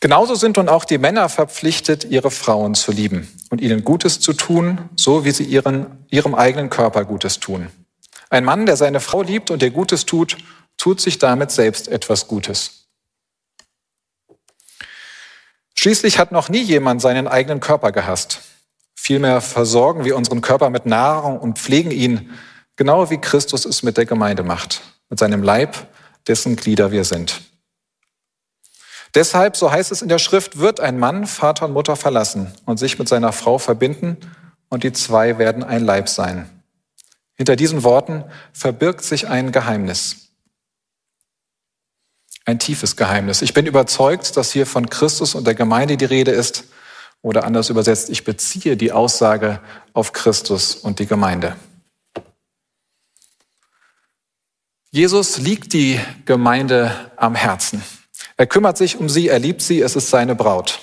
Genauso 0.00 0.36
sind 0.36 0.56
nun 0.56 0.68
auch 0.68 0.84
die 0.84 0.98
Männer 0.98 1.28
verpflichtet, 1.28 2.04
ihre 2.04 2.30
Frauen 2.30 2.74
zu 2.76 2.92
lieben 2.92 3.28
und 3.50 3.60
ihnen 3.60 3.82
Gutes 3.82 4.20
zu 4.20 4.32
tun, 4.32 4.88
so 4.94 5.24
wie 5.24 5.32
sie 5.32 5.44
ihren, 5.44 6.06
ihrem 6.08 6.34
eigenen 6.34 6.70
Körper 6.70 7.04
Gutes 7.04 7.40
tun. 7.40 7.68
Ein 8.30 8.44
Mann, 8.44 8.66
der 8.66 8.76
seine 8.76 9.00
Frau 9.00 9.22
liebt 9.22 9.50
und 9.50 9.62
ihr 9.62 9.70
Gutes 9.70 10.06
tut, 10.06 10.36
tut 10.76 11.00
sich 11.00 11.18
damit 11.18 11.50
selbst 11.50 11.88
etwas 11.88 12.28
Gutes. 12.28 12.86
Schließlich 15.74 16.18
hat 16.18 16.32
noch 16.32 16.48
nie 16.48 16.62
jemand 16.62 17.00
seinen 17.00 17.26
eigenen 17.26 17.60
Körper 17.60 17.90
gehasst. 17.90 18.40
Vielmehr 18.94 19.40
versorgen 19.40 20.04
wir 20.04 20.16
unseren 20.16 20.42
Körper 20.42 20.70
mit 20.70 20.86
Nahrung 20.86 21.38
und 21.40 21.58
pflegen 21.58 21.90
ihn, 21.90 22.30
genau 22.76 23.10
wie 23.10 23.18
Christus 23.18 23.64
es 23.64 23.82
mit 23.82 23.96
der 23.96 24.06
Gemeinde 24.06 24.42
macht, 24.42 24.82
mit 25.08 25.18
seinem 25.18 25.42
Leib, 25.42 25.76
dessen 26.26 26.56
Glieder 26.56 26.92
wir 26.92 27.04
sind. 27.04 27.47
Deshalb, 29.14 29.56
so 29.56 29.70
heißt 29.70 29.90
es 29.90 30.02
in 30.02 30.08
der 30.08 30.18
Schrift, 30.18 30.58
wird 30.58 30.80
ein 30.80 30.98
Mann 30.98 31.26
Vater 31.26 31.64
und 31.66 31.72
Mutter 31.72 31.96
verlassen 31.96 32.52
und 32.66 32.78
sich 32.78 32.98
mit 32.98 33.08
seiner 33.08 33.32
Frau 33.32 33.58
verbinden 33.58 34.18
und 34.68 34.84
die 34.84 34.92
zwei 34.92 35.38
werden 35.38 35.64
ein 35.64 35.84
Leib 35.84 36.08
sein. 36.08 36.48
Hinter 37.36 37.56
diesen 37.56 37.84
Worten 37.84 38.24
verbirgt 38.52 39.04
sich 39.04 39.28
ein 39.28 39.52
Geheimnis. 39.52 40.32
Ein 42.44 42.58
tiefes 42.58 42.96
Geheimnis. 42.96 43.42
Ich 43.42 43.54
bin 43.54 43.66
überzeugt, 43.66 44.36
dass 44.36 44.52
hier 44.52 44.66
von 44.66 44.90
Christus 44.90 45.34
und 45.34 45.46
der 45.46 45.54
Gemeinde 45.54 45.96
die 45.96 46.04
Rede 46.04 46.32
ist. 46.32 46.64
Oder 47.20 47.44
anders 47.44 47.68
übersetzt, 47.68 48.10
ich 48.10 48.24
beziehe 48.24 48.76
die 48.76 48.92
Aussage 48.92 49.60
auf 49.92 50.12
Christus 50.12 50.74
und 50.74 50.98
die 50.98 51.06
Gemeinde. 51.06 51.56
Jesus 54.90 55.38
liegt 55.38 55.74
die 55.74 56.00
Gemeinde 56.24 57.12
am 57.16 57.34
Herzen. 57.34 57.82
Er 58.36 58.46
kümmert 58.46 58.76
sich 58.76 58.96
um 58.96 59.08
sie, 59.08 59.28
er 59.28 59.38
liebt 59.38 59.62
sie, 59.62 59.80
es 59.80 59.96
ist 59.96 60.10
seine 60.10 60.34
Braut. 60.34 60.80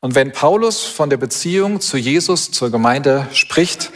Und 0.00 0.14
wenn 0.14 0.32
Paulus 0.32 0.84
von 0.84 1.10
der 1.10 1.18
Beziehung 1.18 1.80
zu 1.80 1.98
Jesus, 1.98 2.50
zur 2.50 2.70
Gemeinde 2.70 3.28
spricht, 3.32 3.90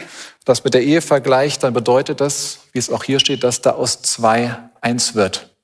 das 0.45 0.63
mit 0.63 0.75
der 0.75 0.83
Ehe 0.83 1.01
vergleicht, 1.01 1.63
dann 1.63 1.73
bedeutet 1.73 2.21
das, 2.21 2.59
wie 2.71 2.79
es 2.79 2.91
auch 2.91 3.03
hier 3.03 3.19
steht, 3.19 3.43
dass 3.43 3.61
da 3.61 3.71
aus 3.71 4.03
zwei 4.03 4.55
eins 4.81 5.15
wird. 5.15 5.55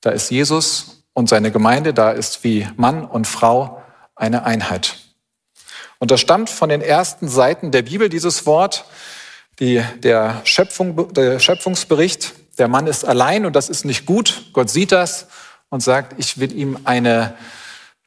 Da 0.00 0.10
ist 0.10 0.30
Jesus 0.30 1.04
und 1.12 1.28
seine 1.28 1.50
Gemeinde, 1.50 1.92
da 1.92 2.12
ist 2.12 2.44
wie 2.44 2.68
Mann 2.76 3.04
und 3.04 3.26
Frau 3.26 3.82
eine 4.14 4.44
Einheit. 4.44 4.96
Und 5.98 6.10
das 6.10 6.20
stammt 6.20 6.50
von 6.50 6.68
den 6.68 6.80
ersten 6.80 7.28
Seiten 7.28 7.72
der 7.72 7.82
Bibel, 7.82 8.08
dieses 8.08 8.46
Wort, 8.46 8.84
die, 9.58 9.82
der, 9.98 10.40
Schöpfung, 10.44 11.12
der 11.12 11.38
Schöpfungsbericht. 11.38 12.32
Der 12.58 12.68
Mann 12.68 12.86
ist 12.86 13.04
allein 13.04 13.46
und 13.46 13.54
das 13.54 13.68
ist 13.68 13.84
nicht 13.84 14.06
gut. 14.06 14.46
Gott 14.52 14.70
sieht 14.70 14.92
das 14.92 15.26
und 15.72 15.82
sagt, 15.82 16.16
ich 16.18 16.38
will 16.38 16.52
ihm 16.52 16.80
eine 16.84 17.34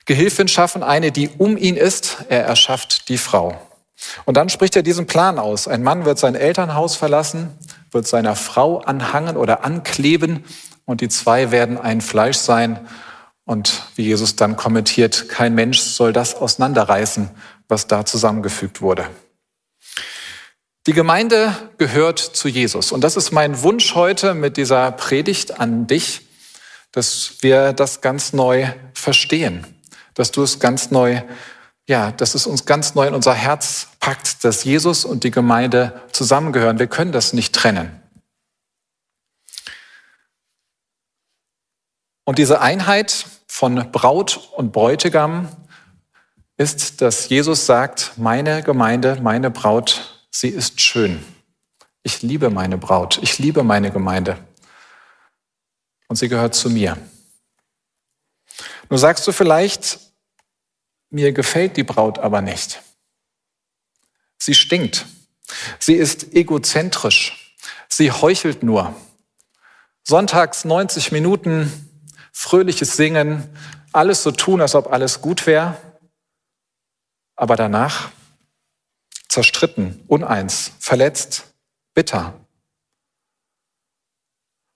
Gehilfin 0.06 0.48
schaffen, 0.48 0.84
eine, 0.84 1.12
die 1.12 1.32
um 1.40 1.58
ihn 1.58 1.76
ist. 1.76 2.18
Er 2.30 2.46
erschafft 2.46 3.10
die 3.10 3.18
Frau. 3.18 3.60
Und 4.26 4.38
dann 4.38 4.50
spricht 4.50 4.76
er 4.76 4.84
diesen 4.84 5.08
Plan 5.08 5.40
aus. 5.40 5.68
Ein 5.68 5.82
Mann 5.82 6.06
wird 6.06 6.20
sein 6.20 6.36
Elternhaus 6.36 6.96
verlassen, 6.96 7.50
wird 7.90 8.06
seiner 8.06 8.36
Frau 8.36 8.82
anhangen 8.82 9.36
oder 9.36 9.66
ankleben 9.66 10.44
und 10.86 11.02
die 11.02 11.10
zwei 11.10 11.50
werden 11.50 11.80
ein 11.80 12.02
Fleisch 12.02 12.38
sein. 12.38 12.88
Und 13.46 13.82
wie 13.96 14.04
Jesus 14.04 14.36
dann 14.36 14.58
kommentiert, 14.58 15.28
kein 15.28 15.56
Mensch 15.56 15.80
soll 15.80 16.14
das 16.14 16.36
auseinanderreißen, 16.36 17.32
was 17.68 17.88
da 17.88 18.06
zusammengefügt 18.06 18.80
wurde. 18.82 19.08
Die 20.86 20.94
Gemeinde 20.94 21.52
gehört 21.80 22.20
zu 22.20 22.48
Jesus. 22.48 22.92
Und 22.92 23.04
das 23.04 23.18
ist 23.18 23.32
mein 23.32 23.64
Wunsch 23.64 23.96
heute 23.96 24.36
mit 24.36 24.56
dieser 24.56 24.92
Predigt 24.92 25.60
an 25.60 25.88
dich 25.88 26.25
dass 26.96 27.36
wir 27.42 27.74
das 27.74 28.00
ganz 28.00 28.32
neu 28.32 28.68
verstehen, 28.94 29.68
dass 30.14 30.32
du 30.32 30.44
es 30.44 30.62
ganz 30.62 30.92
neu, 30.92 31.22
ja, 31.90 32.14
dass 32.14 32.36
es 32.36 32.48
uns 32.48 32.66
ganz 32.66 32.96
neu 32.96 33.06
in 33.06 33.14
unser 33.14 33.34
Herz 33.34 33.90
packt, 34.00 34.46
dass 34.46 34.64
Jesus 34.64 35.04
und 35.04 35.26
die 35.26 35.32
Gemeinde 35.32 36.02
zusammengehören. 36.14 36.80
Wir 36.80 36.88
können 36.88 37.12
das 37.12 37.34
nicht 37.34 37.54
trennen. 37.54 38.02
Und 42.24 42.38
diese 42.38 42.62
Einheit 42.62 43.26
von 43.46 43.92
Braut 43.92 44.50
und 44.56 44.72
Bräutigam 44.72 45.50
ist, 46.56 47.02
dass 47.02 47.28
Jesus 47.28 47.66
sagt, 47.66 48.14
meine 48.16 48.64
Gemeinde, 48.64 49.20
meine 49.22 49.52
Braut, 49.52 50.26
sie 50.32 50.48
ist 50.48 50.80
schön. 50.80 51.22
Ich 52.04 52.22
liebe 52.22 52.50
meine 52.50 52.78
Braut, 52.78 53.20
ich 53.22 53.38
liebe 53.38 53.64
meine 53.64 53.92
Gemeinde 53.92 54.38
und 56.08 56.16
sie 56.16 56.30
gehört 56.30 56.56
zu 56.56 56.70
mir. 56.70 56.98
Nur 58.90 59.00
sagst 59.00 59.26
du 59.28 59.32
vielleicht, 59.32 60.00
mir 61.10 61.32
gefällt 61.32 61.78
die 61.78 61.84
Braut 61.84 62.20
aber 62.20 62.42
nicht. 62.42 62.82
Sie 64.38 64.54
stinkt. 64.54 65.06
Sie 65.80 65.96
ist 65.96 66.34
egozentrisch. 66.34 67.56
Sie 67.90 68.12
heuchelt 68.12 68.64
nur. 68.64 68.96
Sonntags 70.04 70.66
90 70.66 71.12
Minuten, 71.12 71.72
fröhliches 72.32 72.96
Singen, 72.96 73.50
alles 73.92 74.24
so 74.24 74.32
tun, 74.32 74.62
als 74.62 74.76
ob 74.76 74.92
alles 74.92 75.22
gut 75.22 75.48
wäre. 75.48 75.78
Aber 77.36 77.56
danach 77.56 78.12
zerstritten, 79.30 80.04
uneins, 80.08 80.72
verletzt, 80.80 81.54
bitter. 81.94 82.45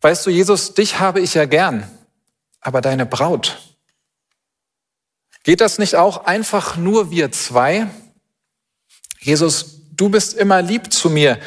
Weißt 0.02 0.26
du, 0.26 0.30
Jesus, 0.30 0.74
dich 0.74 1.00
habe 1.00 1.20
ich 1.20 1.34
ja 1.34 1.46
gern, 1.46 1.90
aber 2.62 2.82
deine 2.82 3.06
Braut. 3.06 3.58
Geht 5.44 5.62
das 5.62 5.78
nicht 5.78 5.96
auch 5.96 6.26
einfach 6.26 6.78
nur 6.78 7.12
wir 7.12 7.32
zwei? 7.32 7.88
Jesus, 9.20 9.82
du 9.92 10.10
bist 10.10 10.36
immer 10.36 10.62
lieb 10.62 10.94
zu 10.94 11.10
mir. 11.10 11.40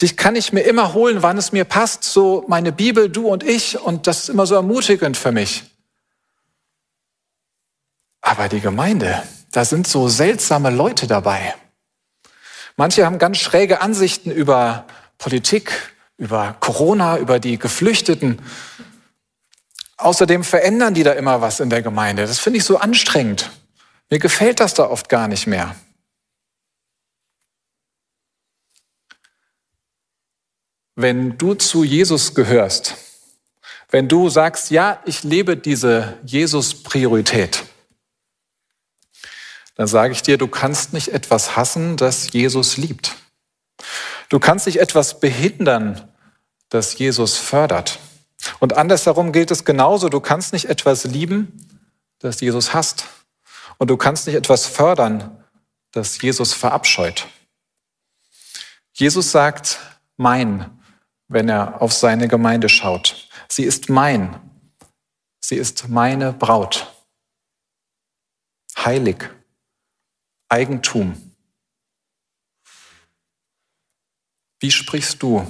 Dich 0.00 0.16
kann 0.16 0.36
ich 0.36 0.52
mir 0.52 0.60
immer 0.62 0.94
holen, 0.94 1.22
wann 1.22 1.38
es 1.38 1.52
mir 1.52 1.64
passt. 1.64 2.04
So 2.04 2.44
meine 2.48 2.72
Bibel, 2.72 3.08
du 3.08 3.28
und 3.28 3.42
ich. 3.42 3.80
Und 3.80 4.06
das 4.06 4.24
ist 4.24 4.28
immer 4.28 4.46
so 4.46 4.54
ermutigend 4.54 5.16
für 5.16 5.32
mich. 5.32 5.64
Aber 8.20 8.48
die 8.48 8.60
Gemeinde, 8.60 9.22
da 9.52 9.64
sind 9.64 9.86
so 9.86 10.08
seltsame 10.08 10.70
Leute 10.70 11.06
dabei. 11.06 11.54
Manche 12.76 13.06
haben 13.06 13.18
ganz 13.18 13.38
schräge 13.38 13.80
Ansichten 13.80 14.30
über 14.30 14.86
Politik, 15.16 15.95
über 16.18 16.56
Corona, 16.60 17.18
über 17.18 17.38
die 17.38 17.58
Geflüchteten. 17.58 18.40
Außerdem 19.98 20.44
verändern 20.44 20.94
die 20.94 21.02
da 21.02 21.12
immer 21.12 21.40
was 21.40 21.60
in 21.60 21.70
der 21.70 21.82
Gemeinde. 21.82 22.26
Das 22.26 22.38
finde 22.38 22.58
ich 22.58 22.64
so 22.64 22.78
anstrengend. 22.78 23.50
Mir 24.10 24.18
gefällt 24.18 24.60
das 24.60 24.74
da 24.74 24.88
oft 24.88 25.08
gar 25.08 25.28
nicht 25.28 25.46
mehr. 25.46 25.74
Wenn 30.94 31.36
du 31.36 31.54
zu 31.54 31.84
Jesus 31.84 32.34
gehörst, 32.34 32.96
wenn 33.90 34.08
du 34.08 34.28
sagst, 34.28 34.70
ja, 34.70 35.02
ich 35.04 35.22
lebe 35.22 35.56
diese 35.56 36.18
Jesus-Priorität, 36.24 37.64
dann 39.74 39.86
sage 39.86 40.12
ich 40.12 40.22
dir, 40.22 40.38
du 40.38 40.48
kannst 40.48 40.94
nicht 40.94 41.08
etwas 41.08 41.54
hassen, 41.54 41.98
das 41.98 42.32
Jesus 42.32 42.78
liebt. 42.78 43.14
Du 44.28 44.40
kannst 44.40 44.66
nicht 44.66 44.80
etwas 44.80 45.20
behindern, 45.20 46.12
das 46.68 46.98
Jesus 46.98 47.36
fördert. 47.36 47.98
Und 48.60 48.76
andersherum 48.76 49.32
gilt 49.32 49.50
es 49.50 49.64
genauso. 49.64 50.08
Du 50.08 50.20
kannst 50.20 50.52
nicht 50.52 50.66
etwas 50.66 51.04
lieben, 51.04 51.66
das 52.18 52.40
Jesus 52.40 52.74
hasst. 52.74 53.06
Und 53.78 53.88
du 53.88 53.96
kannst 53.96 54.26
nicht 54.26 54.36
etwas 54.36 54.66
fördern, 54.66 55.44
das 55.92 56.20
Jesus 56.20 56.52
verabscheut. 56.52 57.26
Jesus 58.92 59.30
sagt 59.30 59.78
mein, 60.16 60.70
wenn 61.28 61.48
er 61.48 61.82
auf 61.82 61.92
seine 61.92 62.28
Gemeinde 62.28 62.68
schaut. 62.68 63.28
Sie 63.48 63.64
ist 63.64 63.88
mein. 63.88 64.40
Sie 65.40 65.56
ist 65.56 65.88
meine 65.88 66.32
Braut. 66.32 66.92
Heilig. 68.78 69.30
Eigentum. 70.48 71.25
Wie 74.58 74.70
sprichst 74.70 75.22
du 75.22 75.46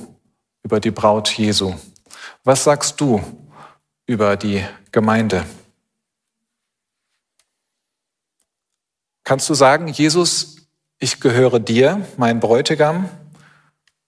über 0.62 0.80
die 0.80 0.90
Braut 0.90 1.28
Jesu? 1.30 1.74
Was 2.42 2.64
sagst 2.64 3.00
du 3.00 3.22
über 4.06 4.36
die 4.36 4.64
Gemeinde? 4.90 5.46
Kannst 9.22 9.48
du 9.48 9.54
sagen, 9.54 9.88
Jesus, 9.88 10.56
ich 10.98 11.20
gehöre 11.20 11.60
dir, 11.60 12.06
mein 12.16 12.40
Bräutigam. 12.40 13.08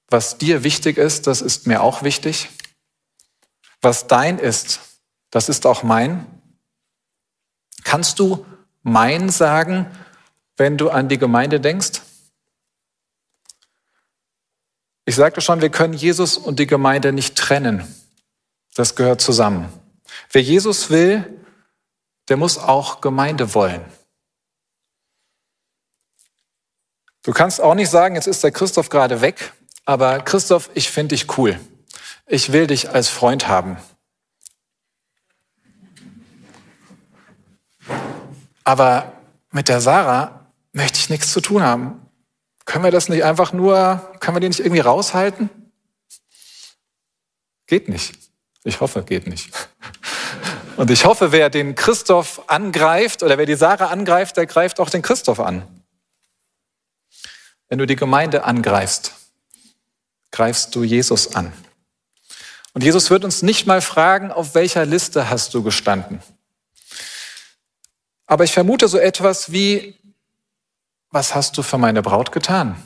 Was 0.08 0.38
dir 0.38 0.64
wichtig 0.64 0.96
ist, 0.96 1.26
das 1.26 1.42
ist 1.42 1.66
mir 1.66 1.82
auch 1.82 2.02
wichtig. 2.02 2.48
Was 3.80 4.06
dein 4.06 4.38
ist, 4.38 4.80
das 5.30 5.48
ist 5.48 5.66
auch 5.66 5.82
mein. 5.82 6.26
Kannst 7.84 8.18
du 8.18 8.44
mein 8.82 9.28
sagen, 9.28 9.86
wenn 10.56 10.76
du 10.76 10.90
an 10.90 11.08
die 11.08 11.18
Gemeinde 11.18 11.60
denkst? 11.60 12.00
Ich 15.08 15.16
sagte 15.16 15.40
schon, 15.40 15.62
wir 15.62 15.70
können 15.70 15.94
Jesus 15.94 16.36
und 16.36 16.58
die 16.58 16.66
Gemeinde 16.66 17.14
nicht 17.14 17.34
trennen. 17.34 17.82
Das 18.74 18.94
gehört 18.94 19.22
zusammen. 19.22 19.72
Wer 20.32 20.42
Jesus 20.42 20.90
will, 20.90 21.24
der 22.28 22.36
muss 22.36 22.58
auch 22.58 23.00
Gemeinde 23.00 23.54
wollen. 23.54 23.82
Du 27.22 27.32
kannst 27.32 27.58
auch 27.58 27.74
nicht 27.74 27.88
sagen, 27.88 28.16
jetzt 28.16 28.26
ist 28.26 28.44
der 28.44 28.50
Christoph 28.50 28.90
gerade 28.90 29.22
weg, 29.22 29.54
aber 29.86 30.20
Christoph, 30.20 30.68
ich 30.74 30.90
finde 30.90 31.14
dich 31.14 31.38
cool. 31.38 31.58
Ich 32.26 32.52
will 32.52 32.66
dich 32.66 32.90
als 32.90 33.08
Freund 33.08 33.48
haben. 33.48 33.78
Aber 38.62 39.14
mit 39.52 39.70
der 39.70 39.80
Sarah 39.80 40.52
möchte 40.72 40.98
ich 40.98 41.08
nichts 41.08 41.32
zu 41.32 41.40
tun 41.40 41.62
haben. 41.62 42.07
Können 42.68 42.84
wir 42.84 42.90
das 42.90 43.08
nicht 43.08 43.24
einfach 43.24 43.54
nur, 43.54 44.14
können 44.20 44.36
wir 44.36 44.40
die 44.40 44.48
nicht 44.48 44.60
irgendwie 44.60 44.80
raushalten? 44.80 45.48
Geht 47.66 47.88
nicht. 47.88 48.12
Ich 48.62 48.82
hoffe, 48.82 49.04
geht 49.04 49.26
nicht. 49.26 49.50
Und 50.76 50.90
ich 50.90 51.06
hoffe, 51.06 51.32
wer 51.32 51.48
den 51.48 51.76
Christoph 51.76 52.42
angreift 52.46 53.22
oder 53.22 53.38
wer 53.38 53.46
die 53.46 53.54
Sarah 53.54 53.86
angreift, 53.86 54.36
der 54.36 54.44
greift 54.44 54.80
auch 54.80 54.90
den 54.90 55.00
Christoph 55.00 55.40
an. 55.40 55.66
Wenn 57.70 57.78
du 57.78 57.86
die 57.86 57.96
Gemeinde 57.96 58.44
angreifst, 58.44 59.14
greifst 60.30 60.74
du 60.74 60.84
Jesus 60.84 61.34
an. 61.34 61.54
Und 62.74 62.84
Jesus 62.84 63.08
wird 63.08 63.24
uns 63.24 63.40
nicht 63.40 63.66
mal 63.66 63.80
fragen, 63.80 64.30
auf 64.30 64.54
welcher 64.54 64.84
Liste 64.84 65.30
hast 65.30 65.54
du 65.54 65.62
gestanden. 65.62 66.20
Aber 68.26 68.44
ich 68.44 68.52
vermute 68.52 68.88
so 68.88 68.98
etwas 68.98 69.52
wie, 69.52 69.98
was 71.10 71.34
hast 71.34 71.56
du 71.56 71.62
für 71.62 71.78
meine 71.78 72.02
Braut 72.02 72.32
getan? 72.32 72.82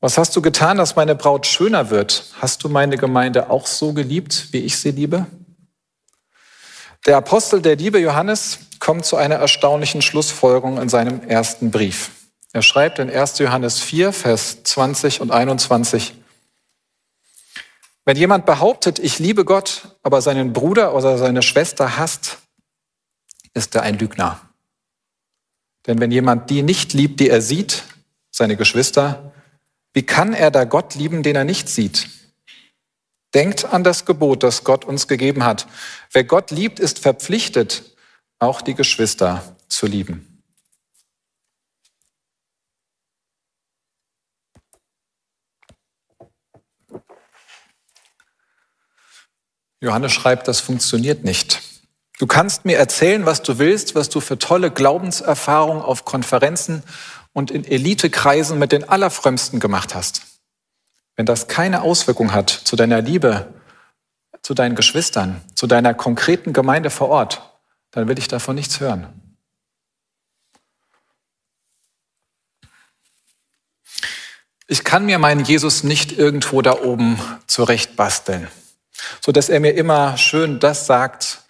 Was 0.00 0.18
hast 0.18 0.34
du 0.34 0.42
getan, 0.42 0.78
dass 0.78 0.96
meine 0.96 1.14
Braut 1.14 1.46
schöner 1.46 1.90
wird? 1.90 2.32
Hast 2.40 2.64
du 2.64 2.68
meine 2.68 2.96
Gemeinde 2.96 3.50
auch 3.50 3.66
so 3.66 3.92
geliebt, 3.92 4.48
wie 4.52 4.58
ich 4.58 4.76
sie 4.78 4.90
liebe? 4.90 5.26
Der 7.06 7.16
Apostel 7.16 7.62
der 7.62 7.76
Liebe 7.76 8.00
Johannes 8.00 8.58
kommt 8.80 9.04
zu 9.04 9.16
einer 9.16 9.36
erstaunlichen 9.36 10.02
Schlussfolgerung 10.02 10.80
in 10.80 10.88
seinem 10.88 11.22
ersten 11.28 11.70
Brief. 11.70 12.10
Er 12.52 12.62
schreibt 12.62 12.98
in 12.98 13.10
1. 13.10 13.38
Johannes 13.38 13.80
4, 13.80 14.12
Vers 14.12 14.64
20 14.64 15.20
und 15.20 15.30
21, 15.30 16.14
wenn 18.04 18.16
jemand 18.16 18.46
behauptet, 18.46 18.98
ich 18.98 19.20
liebe 19.20 19.44
Gott, 19.44 19.96
aber 20.02 20.20
seinen 20.22 20.52
Bruder 20.52 20.94
oder 20.94 21.18
seine 21.18 21.42
Schwester 21.42 21.96
hasst, 21.96 22.38
ist 23.54 23.74
er 23.76 23.82
ein 23.82 23.98
Lügner. 23.98 24.40
Denn 25.86 26.00
wenn 26.00 26.10
jemand 26.10 26.50
die 26.50 26.62
nicht 26.62 26.92
liebt, 26.92 27.20
die 27.20 27.28
er 27.28 27.40
sieht, 27.40 27.84
seine 28.30 28.56
Geschwister, 28.56 29.32
wie 29.92 30.02
kann 30.02 30.32
er 30.32 30.50
da 30.50 30.64
Gott 30.64 30.94
lieben, 30.94 31.22
den 31.22 31.36
er 31.36 31.44
nicht 31.44 31.68
sieht? 31.68 32.08
Denkt 33.34 33.64
an 33.64 33.82
das 33.82 34.04
Gebot, 34.04 34.42
das 34.42 34.62
Gott 34.64 34.84
uns 34.84 35.08
gegeben 35.08 35.44
hat. 35.44 35.66
Wer 36.12 36.24
Gott 36.24 36.50
liebt, 36.50 36.78
ist 36.78 36.98
verpflichtet, 36.98 37.82
auch 38.38 38.60
die 38.60 38.74
Geschwister 38.74 39.56
zu 39.68 39.86
lieben. 39.86 40.28
Johannes 49.80 50.12
schreibt, 50.12 50.46
das 50.46 50.60
funktioniert 50.60 51.24
nicht. 51.24 51.71
Du 52.22 52.28
kannst 52.28 52.64
mir 52.64 52.78
erzählen, 52.78 53.26
was 53.26 53.42
du 53.42 53.58
willst, 53.58 53.96
was 53.96 54.08
du 54.08 54.20
für 54.20 54.38
tolle 54.38 54.70
Glaubenserfahrungen 54.70 55.82
auf 55.82 56.04
Konferenzen 56.04 56.84
und 57.32 57.50
in 57.50 57.64
Elitekreisen 57.64 58.60
mit 58.60 58.70
den 58.70 58.88
Allerfrömmsten 58.88 59.58
gemacht 59.58 59.96
hast. 59.96 60.22
Wenn 61.16 61.26
das 61.26 61.48
keine 61.48 61.82
Auswirkung 61.82 62.32
hat 62.32 62.48
zu 62.48 62.76
deiner 62.76 63.02
Liebe, 63.02 63.52
zu 64.40 64.54
deinen 64.54 64.76
Geschwistern, 64.76 65.40
zu 65.56 65.66
deiner 65.66 65.94
konkreten 65.94 66.52
Gemeinde 66.52 66.90
vor 66.90 67.08
Ort, 67.08 67.42
dann 67.90 68.06
will 68.06 68.20
ich 68.20 68.28
davon 68.28 68.54
nichts 68.54 68.78
hören. 68.78 69.08
Ich 74.68 74.84
kann 74.84 75.06
mir 75.06 75.18
meinen 75.18 75.44
Jesus 75.44 75.82
nicht 75.82 76.16
irgendwo 76.16 76.62
da 76.62 76.82
oben 76.84 77.18
zurechtbasteln, 77.48 78.46
so 79.20 79.32
dass 79.32 79.48
er 79.48 79.58
mir 79.58 79.72
immer 79.72 80.16
schön 80.16 80.60
das 80.60 80.86
sagt, 80.86 81.41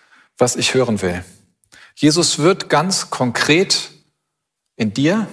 was 0.42 0.56
ich 0.56 0.74
hören 0.74 1.00
will. 1.02 1.24
Jesus 1.94 2.40
wird 2.40 2.68
ganz 2.68 3.10
konkret 3.10 3.92
in 4.74 4.92
dir 4.92 5.28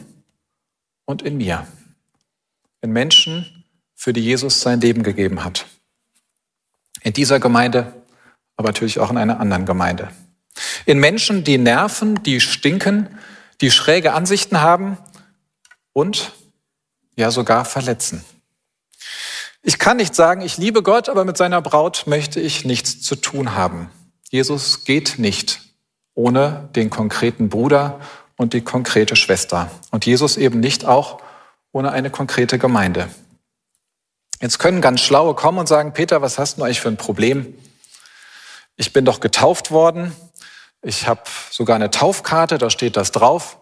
und 1.05 1.23
in 1.23 1.37
mir, 1.37 1.65
in 2.81 2.91
Menschen, 2.91 3.65
für 3.95 4.13
die 4.13 4.21
Jesus 4.21 4.61
sein 4.61 4.79
Leben 4.79 5.01
gegeben 5.01 5.43
hat. 5.43 5.65
In 7.01 7.13
dieser 7.13 7.39
Gemeinde, 7.39 7.91
aber 8.55 8.69
natürlich 8.69 8.99
auch 8.99 9.09
in 9.09 9.17
einer 9.17 9.39
anderen 9.39 9.65
Gemeinde. 9.65 10.09
In 10.85 10.99
Menschen, 10.99 11.43
die 11.43 11.57
nerven, 11.57 12.21
die 12.21 12.39
stinken, 12.39 13.09
die 13.61 13.71
schräge 13.71 14.13
Ansichten 14.13 14.61
haben 14.61 14.99
und 15.91 16.33
ja 17.15 17.31
sogar 17.31 17.65
verletzen. 17.65 18.23
Ich 19.63 19.79
kann 19.79 19.97
nicht 19.97 20.13
sagen, 20.13 20.41
ich 20.41 20.57
liebe 20.57 20.83
Gott, 20.83 21.09
aber 21.09 21.25
mit 21.25 21.35
seiner 21.35 21.63
Braut 21.63 22.03
möchte 22.05 22.39
ich 22.39 22.63
nichts 22.63 23.01
zu 23.01 23.15
tun 23.15 23.55
haben. 23.55 23.89
Jesus 24.29 24.85
geht 24.85 25.17
nicht 25.17 25.61
ohne 26.13 26.69
den 26.75 26.89
konkreten 26.89 27.49
Bruder 27.49 27.99
und 28.37 28.53
die 28.53 28.61
konkrete 28.61 29.15
Schwester. 29.15 29.71
Und 29.91 30.05
Jesus 30.05 30.37
eben 30.37 30.59
nicht 30.59 30.85
auch 30.85 31.21
ohne 31.71 31.91
eine 31.91 32.09
konkrete 32.09 32.59
Gemeinde. 32.59 33.09
Jetzt 34.39 34.59
können 34.59 34.81
ganz 34.81 35.01
Schlaue 35.01 35.33
kommen 35.33 35.57
und 35.57 35.67
sagen, 35.67 35.93
Peter, 35.93 36.21
was 36.21 36.37
hast 36.37 36.57
du 36.57 36.63
eigentlich 36.63 36.79
für 36.79 36.87
ein 36.87 36.97
Problem? 36.97 37.53
Ich 38.77 38.93
bin 38.93 39.03
doch 39.03 39.19
getauft 39.19 39.71
worden. 39.71 40.15
Ich 40.81 41.07
habe 41.07 41.23
sogar 41.51 41.75
eine 41.75 41.91
Taufkarte, 41.91 42.57
da 42.57 42.69
steht 42.69 42.95
das 42.95 43.11
drauf. 43.11 43.57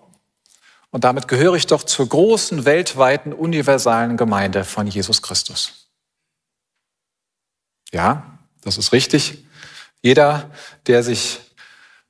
Und 0.91 1.03
damit 1.03 1.27
gehöre 1.27 1.55
ich 1.55 1.65
doch 1.65 1.83
zur 1.83 2.07
großen, 2.07 2.65
weltweiten, 2.65 3.33
universalen 3.33 4.17
Gemeinde 4.17 4.63
von 4.63 4.85
Jesus 4.85 5.21
Christus. 5.21 5.87
Ja, 7.91 8.37
das 8.61 8.77
ist 8.77 8.91
richtig. 8.91 9.46
Jeder, 10.01 10.51
der 10.85 11.03
sich 11.03 11.39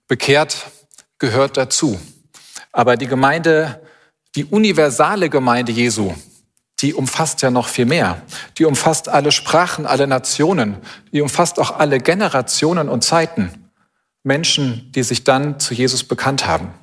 bekehrt, 0.07 0.67
gehört 1.19 1.57
dazu. 1.57 1.99
Aber 2.71 2.97
die 2.97 3.07
Gemeinde, 3.07 3.81
die 4.35 4.45
universale 4.45 5.29
Gemeinde 5.29 5.71
Jesu, 5.71 6.13
die 6.81 6.93
umfasst 6.93 7.41
ja 7.41 7.49
noch 7.49 7.67
viel 7.67 7.85
mehr. 7.85 8.21
Die 8.57 8.65
umfasst 8.65 9.09
alle 9.09 9.31
Sprachen, 9.31 9.85
alle 9.87 10.05
Nationen. 10.05 10.77
Die 11.11 11.21
umfasst 11.21 11.59
auch 11.59 11.79
alle 11.79 11.99
Generationen 11.99 12.87
und 12.87 13.03
Zeiten. 13.03 13.71
Menschen, 14.23 14.91
die 14.91 15.03
sich 15.03 15.23
dann 15.23 15.59
zu 15.59 15.73
Jesus 15.73 16.03
bekannt 16.03 16.45
haben. 16.45 16.73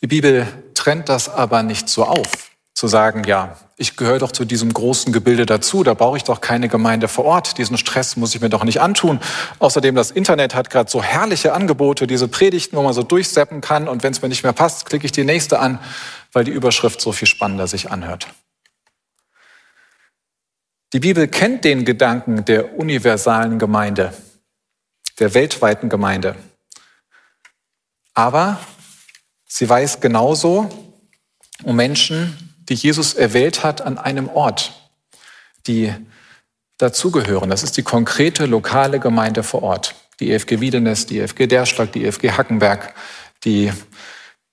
Die 0.00 0.06
Bibel 0.06 0.46
trennt 0.74 1.08
das 1.08 1.28
aber 1.28 1.64
nicht 1.64 1.88
so 1.88 2.04
auf 2.04 2.47
zu 2.78 2.86
sagen, 2.86 3.24
ja, 3.24 3.56
ich 3.76 3.96
gehöre 3.96 4.20
doch 4.20 4.30
zu 4.30 4.44
diesem 4.44 4.72
großen 4.72 5.12
Gebilde 5.12 5.46
dazu, 5.46 5.82
da 5.82 5.94
brauche 5.94 6.16
ich 6.16 6.22
doch 6.22 6.40
keine 6.40 6.68
Gemeinde 6.68 7.08
vor 7.08 7.24
Ort, 7.24 7.58
diesen 7.58 7.76
Stress 7.76 8.16
muss 8.16 8.36
ich 8.36 8.40
mir 8.40 8.50
doch 8.50 8.62
nicht 8.62 8.80
antun. 8.80 9.18
Außerdem, 9.58 9.96
das 9.96 10.12
Internet 10.12 10.54
hat 10.54 10.70
gerade 10.70 10.88
so 10.88 11.02
herrliche 11.02 11.54
Angebote, 11.54 12.06
diese 12.06 12.28
Predigten, 12.28 12.76
wo 12.76 12.82
man 12.82 12.92
so 12.92 13.02
durchseppen 13.02 13.60
kann 13.60 13.88
und 13.88 14.04
wenn 14.04 14.12
es 14.12 14.22
mir 14.22 14.28
nicht 14.28 14.44
mehr 14.44 14.52
passt, 14.52 14.86
klicke 14.86 15.06
ich 15.06 15.10
die 15.10 15.24
nächste 15.24 15.58
an, 15.58 15.80
weil 16.32 16.44
die 16.44 16.52
Überschrift 16.52 17.00
so 17.00 17.10
viel 17.10 17.26
spannender 17.26 17.66
sich 17.66 17.90
anhört. 17.90 18.28
Die 20.92 21.00
Bibel 21.00 21.26
kennt 21.26 21.64
den 21.64 21.84
Gedanken 21.84 22.44
der 22.44 22.78
universalen 22.78 23.58
Gemeinde, 23.58 24.14
der 25.18 25.34
weltweiten 25.34 25.88
Gemeinde. 25.88 26.36
Aber 28.14 28.60
sie 29.48 29.68
weiß 29.68 29.98
genauso 29.98 30.70
um 31.64 31.74
Menschen, 31.74 32.47
die 32.68 32.74
Jesus 32.74 33.14
erwählt 33.14 33.64
hat 33.64 33.80
an 33.80 33.98
einem 33.98 34.28
Ort, 34.28 34.72
die 35.66 35.94
dazugehören. 36.78 37.50
Das 37.50 37.62
ist 37.62 37.76
die 37.76 37.82
konkrete 37.82 38.46
lokale 38.46 39.00
Gemeinde 39.00 39.42
vor 39.42 39.62
Ort. 39.62 39.94
Die 40.20 40.30
EFG 40.30 40.60
Wiedenes, 40.60 41.06
die 41.06 41.18
EFG 41.18 41.46
Derschlag, 41.46 41.92
die 41.92 42.04
EFG 42.04 42.32
Hackenberg, 42.32 42.94
die 43.44 43.72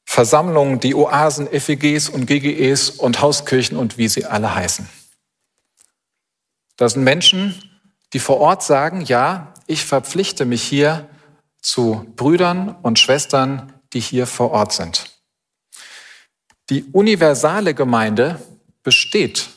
Versammlungen, 0.05 0.79
die 0.79 0.95
Oasen, 0.95 1.47
FEGs 1.47 2.09
und 2.09 2.25
GGEs 2.25 2.91
und 2.91 3.21
Hauskirchen 3.21 3.77
und 3.77 3.97
wie 3.97 4.07
sie 4.07 4.25
alle 4.25 4.53
heißen. 4.53 4.87
Das 6.77 6.93
sind 6.93 7.03
Menschen, 7.03 7.55
die 8.13 8.19
vor 8.19 8.39
Ort 8.39 8.63
sagen, 8.63 9.01
ja, 9.01 9.53
ich 9.67 9.83
verpflichte 9.83 10.45
mich 10.45 10.63
hier 10.63 11.09
zu 11.61 12.05
Brüdern 12.15 12.75
und 12.81 12.99
Schwestern, 12.99 13.73
die 13.93 13.99
hier 13.99 14.27
vor 14.27 14.51
Ort 14.51 14.73
sind. 14.73 15.14
Die 16.69 16.83
universale 16.91 17.73
Gemeinde 17.73 18.41
besteht 18.81 19.49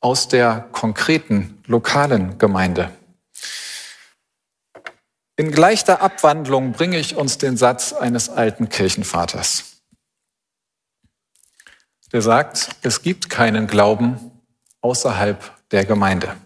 aus 0.00 0.28
der 0.28 0.68
konkreten 0.72 1.62
lokalen 1.66 2.38
Gemeinde. 2.38 2.90
In 5.36 5.50
gleicher 5.50 6.02
Abwandlung 6.02 6.72
bringe 6.72 6.98
ich 6.98 7.16
uns 7.16 7.38
den 7.38 7.56
Satz 7.56 7.92
eines 7.94 8.28
alten 8.28 8.68
Kirchenvaters. 8.68 9.82
Der 12.12 12.20
sagt, 12.20 12.76
es 12.82 13.00
gibt 13.00 13.30
keinen 13.30 13.66
Glauben 13.66 14.30
außerhalb 14.82 15.70
der 15.70 15.86
Gemeinde. 15.86 16.36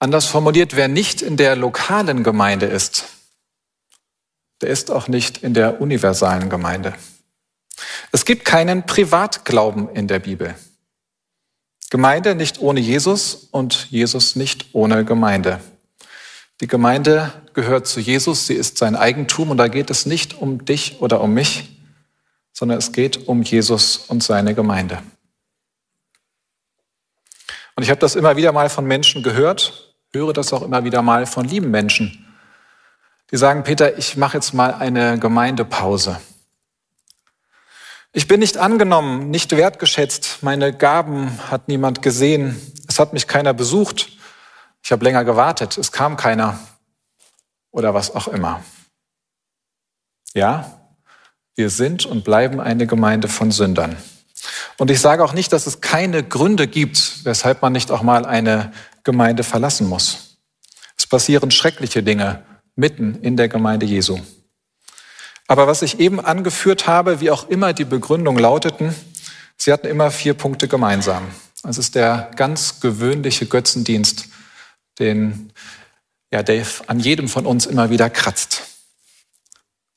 Anders 0.00 0.26
formuliert, 0.26 0.74
wer 0.74 0.88
nicht 0.88 1.22
in 1.22 1.36
der 1.36 1.54
lokalen 1.54 2.24
Gemeinde 2.24 2.66
ist, 2.66 3.04
der 4.60 4.70
ist 4.70 4.90
auch 4.90 5.06
nicht 5.06 5.44
in 5.44 5.54
der 5.54 5.80
universalen 5.80 6.50
Gemeinde. 6.50 6.96
Es 8.12 8.24
gibt 8.24 8.44
keinen 8.44 8.86
Privatglauben 8.86 9.88
in 9.90 10.08
der 10.08 10.18
Bibel. 10.18 10.54
Gemeinde 11.90 12.34
nicht 12.34 12.60
ohne 12.60 12.80
Jesus 12.80 13.48
und 13.50 13.90
Jesus 13.90 14.36
nicht 14.36 14.66
ohne 14.72 15.04
Gemeinde. 15.04 15.60
Die 16.60 16.66
Gemeinde 16.66 17.32
gehört 17.54 17.86
zu 17.86 18.00
Jesus, 18.00 18.46
sie 18.46 18.54
ist 18.54 18.78
sein 18.78 18.94
Eigentum 18.94 19.50
und 19.50 19.56
da 19.56 19.68
geht 19.68 19.90
es 19.90 20.06
nicht 20.06 20.34
um 20.34 20.64
dich 20.64 21.00
oder 21.00 21.20
um 21.20 21.34
mich, 21.34 21.76
sondern 22.52 22.78
es 22.78 22.92
geht 22.92 23.28
um 23.28 23.42
Jesus 23.42 23.96
und 23.96 24.22
seine 24.22 24.54
Gemeinde. 24.54 25.02
Und 27.74 27.82
ich 27.82 27.90
habe 27.90 28.00
das 28.00 28.14
immer 28.14 28.36
wieder 28.36 28.52
mal 28.52 28.68
von 28.68 28.84
Menschen 28.84 29.22
gehört, 29.22 29.94
höre 30.12 30.32
das 30.32 30.52
auch 30.52 30.62
immer 30.62 30.84
wieder 30.84 31.02
mal 31.02 31.26
von 31.26 31.46
lieben 31.46 31.70
Menschen, 31.70 32.26
die 33.30 33.36
sagen, 33.36 33.64
Peter, 33.64 33.96
ich 33.96 34.16
mache 34.16 34.36
jetzt 34.36 34.52
mal 34.52 34.74
eine 34.74 35.18
Gemeindepause. 35.18 36.20
Ich 38.12 38.26
bin 38.26 38.40
nicht 38.40 38.56
angenommen, 38.56 39.30
nicht 39.30 39.52
wertgeschätzt, 39.52 40.38
meine 40.42 40.76
Gaben 40.76 41.38
hat 41.48 41.68
niemand 41.68 42.02
gesehen, 42.02 42.60
es 42.88 42.98
hat 42.98 43.12
mich 43.12 43.28
keiner 43.28 43.54
besucht, 43.54 44.08
ich 44.82 44.90
habe 44.90 45.04
länger 45.04 45.24
gewartet, 45.24 45.78
es 45.78 45.92
kam 45.92 46.16
keiner 46.16 46.58
oder 47.70 47.94
was 47.94 48.12
auch 48.12 48.26
immer. 48.26 48.64
Ja, 50.34 50.80
wir 51.54 51.70
sind 51.70 52.04
und 52.04 52.24
bleiben 52.24 52.60
eine 52.60 52.88
Gemeinde 52.88 53.28
von 53.28 53.52
Sündern. 53.52 53.96
Und 54.76 54.90
ich 54.90 55.00
sage 55.00 55.22
auch 55.22 55.32
nicht, 55.32 55.52
dass 55.52 55.68
es 55.68 55.80
keine 55.80 56.24
Gründe 56.24 56.66
gibt, 56.66 57.24
weshalb 57.24 57.62
man 57.62 57.72
nicht 57.72 57.92
auch 57.92 58.02
mal 58.02 58.26
eine 58.26 58.72
Gemeinde 59.04 59.44
verlassen 59.44 59.88
muss. 59.88 60.38
Es 60.96 61.06
passieren 61.06 61.52
schreckliche 61.52 62.02
Dinge 62.02 62.44
mitten 62.74 63.16
in 63.22 63.36
der 63.36 63.48
Gemeinde 63.48 63.86
Jesu. 63.86 64.18
Aber 65.50 65.66
was 65.66 65.82
ich 65.82 65.98
eben 65.98 66.20
angeführt 66.20 66.86
habe, 66.86 67.18
wie 67.18 67.32
auch 67.32 67.48
immer 67.48 67.72
die 67.72 67.84
Begründung 67.84 68.38
lauteten, 68.38 68.94
sie 69.56 69.72
hatten 69.72 69.88
immer 69.88 70.12
vier 70.12 70.34
Punkte 70.34 70.68
gemeinsam. 70.68 71.26
Es 71.64 71.76
ist 71.76 71.96
der 71.96 72.30
ganz 72.36 72.78
gewöhnliche 72.78 73.46
Götzendienst, 73.46 74.28
den 75.00 75.52
ja, 76.32 76.44
der 76.44 76.64
an 76.86 77.00
jedem 77.00 77.28
von 77.28 77.46
uns 77.46 77.66
immer 77.66 77.90
wieder 77.90 78.08
kratzt. 78.10 78.62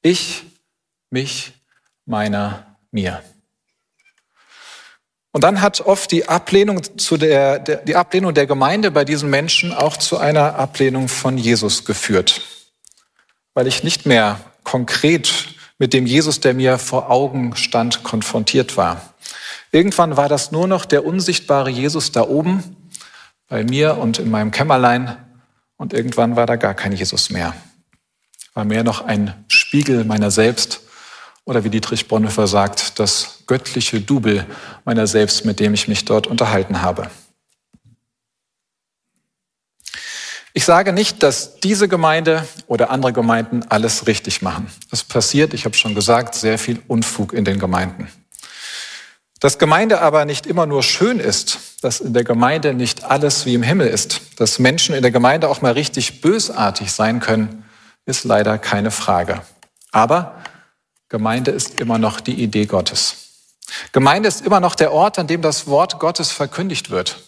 Ich, 0.01 0.41
mich, 1.11 1.53
meiner, 2.07 2.75
mir. 2.89 3.21
Und 5.33 5.43
dann 5.43 5.61
hat 5.61 5.81
oft 5.81 6.11
die 6.11 6.27
Ablehnung, 6.27 6.97
zu 6.97 7.15
der, 7.15 7.59
der, 7.59 7.77
die 7.77 7.95
Ablehnung 7.95 8.33
der 8.33 8.47
Gemeinde 8.47 8.89
bei 8.89 9.05
diesen 9.05 9.29
Menschen 9.29 9.71
auch 9.71 9.97
zu 9.97 10.17
einer 10.17 10.55
Ablehnung 10.55 11.09
von 11.09 11.37
Jesus 11.37 11.85
geführt, 11.85 12.41
weil 13.53 13.67
ich 13.67 13.83
nicht 13.83 14.07
mehr 14.07 14.39
konkret 14.63 15.55
mit 15.79 15.93
dem 15.93 16.05
Jesus, 16.05 16.39
der 16.39 16.53
mir 16.53 16.77
vor 16.77 17.09
Augen 17.09 17.55
stand, 17.55 18.03
konfrontiert 18.03 18.77
war. 18.77 19.13
Irgendwann 19.71 20.17
war 20.17 20.29
das 20.29 20.51
nur 20.51 20.67
noch 20.67 20.85
der 20.85 21.05
unsichtbare 21.05 21.69
Jesus 21.69 22.11
da 22.11 22.21
oben, 22.21 22.63
bei 23.49 23.63
mir 23.63 23.97
und 23.97 24.19
in 24.19 24.29
meinem 24.29 24.51
Kämmerlein. 24.51 25.17
Und 25.77 25.93
irgendwann 25.93 26.35
war 26.35 26.45
da 26.45 26.55
gar 26.55 26.73
kein 26.73 26.93
Jesus 26.93 27.29
mehr. 27.29 27.53
War 28.53 28.65
mehr 28.65 28.83
noch 28.83 29.05
ein 29.05 29.33
Spiegel 29.47 30.05
meiner 30.05 30.31
selbst 30.31 30.81
oder 31.45 31.63
wie 31.63 31.69
Dietrich 31.69 32.07
Bonhoeffer 32.07 32.47
sagt, 32.47 32.99
das 32.99 33.43
göttliche 33.47 33.99
Double 33.99 34.45
meiner 34.85 35.07
selbst, 35.07 35.43
mit 35.43 35.59
dem 35.59 35.73
ich 35.73 35.87
mich 35.87 36.05
dort 36.05 36.27
unterhalten 36.27 36.81
habe. 36.81 37.09
Ich 40.55 40.65
sage 40.65 40.93
nicht, 40.93 41.23
dass 41.23 41.59
diese 41.59 41.87
Gemeinde 41.87 42.47
oder 42.67 42.91
andere 42.91 43.11
Gemeinden 43.11 43.63
alles 43.69 44.05
richtig 44.05 44.43
machen. 44.43 44.67
Es 44.91 45.03
passiert, 45.03 45.53
ich 45.55 45.65
habe 45.65 45.75
schon 45.75 45.95
gesagt, 45.95 46.35
sehr 46.35 46.59
viel 46.59 46.79
Unfug 46.87 47.33
in 47.33 47.43
den 47.43 47.57
Gemeinden. 47.57 48.07
Dass 49.39 49.57
Gemeinde 49.57 49.99
aber 49.99 50.25
nicht 50.25 50.45
immer 50.45 50.67
nur 50.67 50.83
schön 50.83 51.19
ist, 51.19 51.57
dass 51.81 51.99
in 51.99 52.13
der 52.13 52.23
Gemeinde 52.23 52.75
nicht 52.75 53.03
alles 53.03 53.47
wie 53.47 53.55
im 53.55 53.63
Himmel 53.63 53.87
ist, 53.87 54.21
dass 54.37 54.59
Menschen 54.59 54.93
in 54.93 55.01
der 55.01 55.11
Gemeinde 55.11 55.49
auch 55.49 55.61
mal 55.61 55.73
richtig 55.73 56.21
bösartig 56.21 56.91
sein 56.91 57.19
können, 57.19 57.65
ist 58.05 58.23
leider 58.23 58.59
keine 58.59 58.91
Frage. 58.91 59.41
Aber 59.91 60.35
Gemeinde 61.09 61.49
ist 61.49 61.79
immer 61.81 61.97
noch 61.97 62.19
die 62.19 62.41
Idee 62.41 62.67
Gottes. 62.67 63.15
Gemeinde 63.91 64.29
ist 64.29 64.45
immer 64.45 64.59
noch 64.59 64.75
der 64.75 64.93
Ort, 64.93 65.17
an 65.17 65.27
dem 65.27 65.41
das 65.41 65.65
Wort 65.65 65.99
Gottes 65.99 66.31
verkündigt 66.31 66.91
wird, 66.91 67.19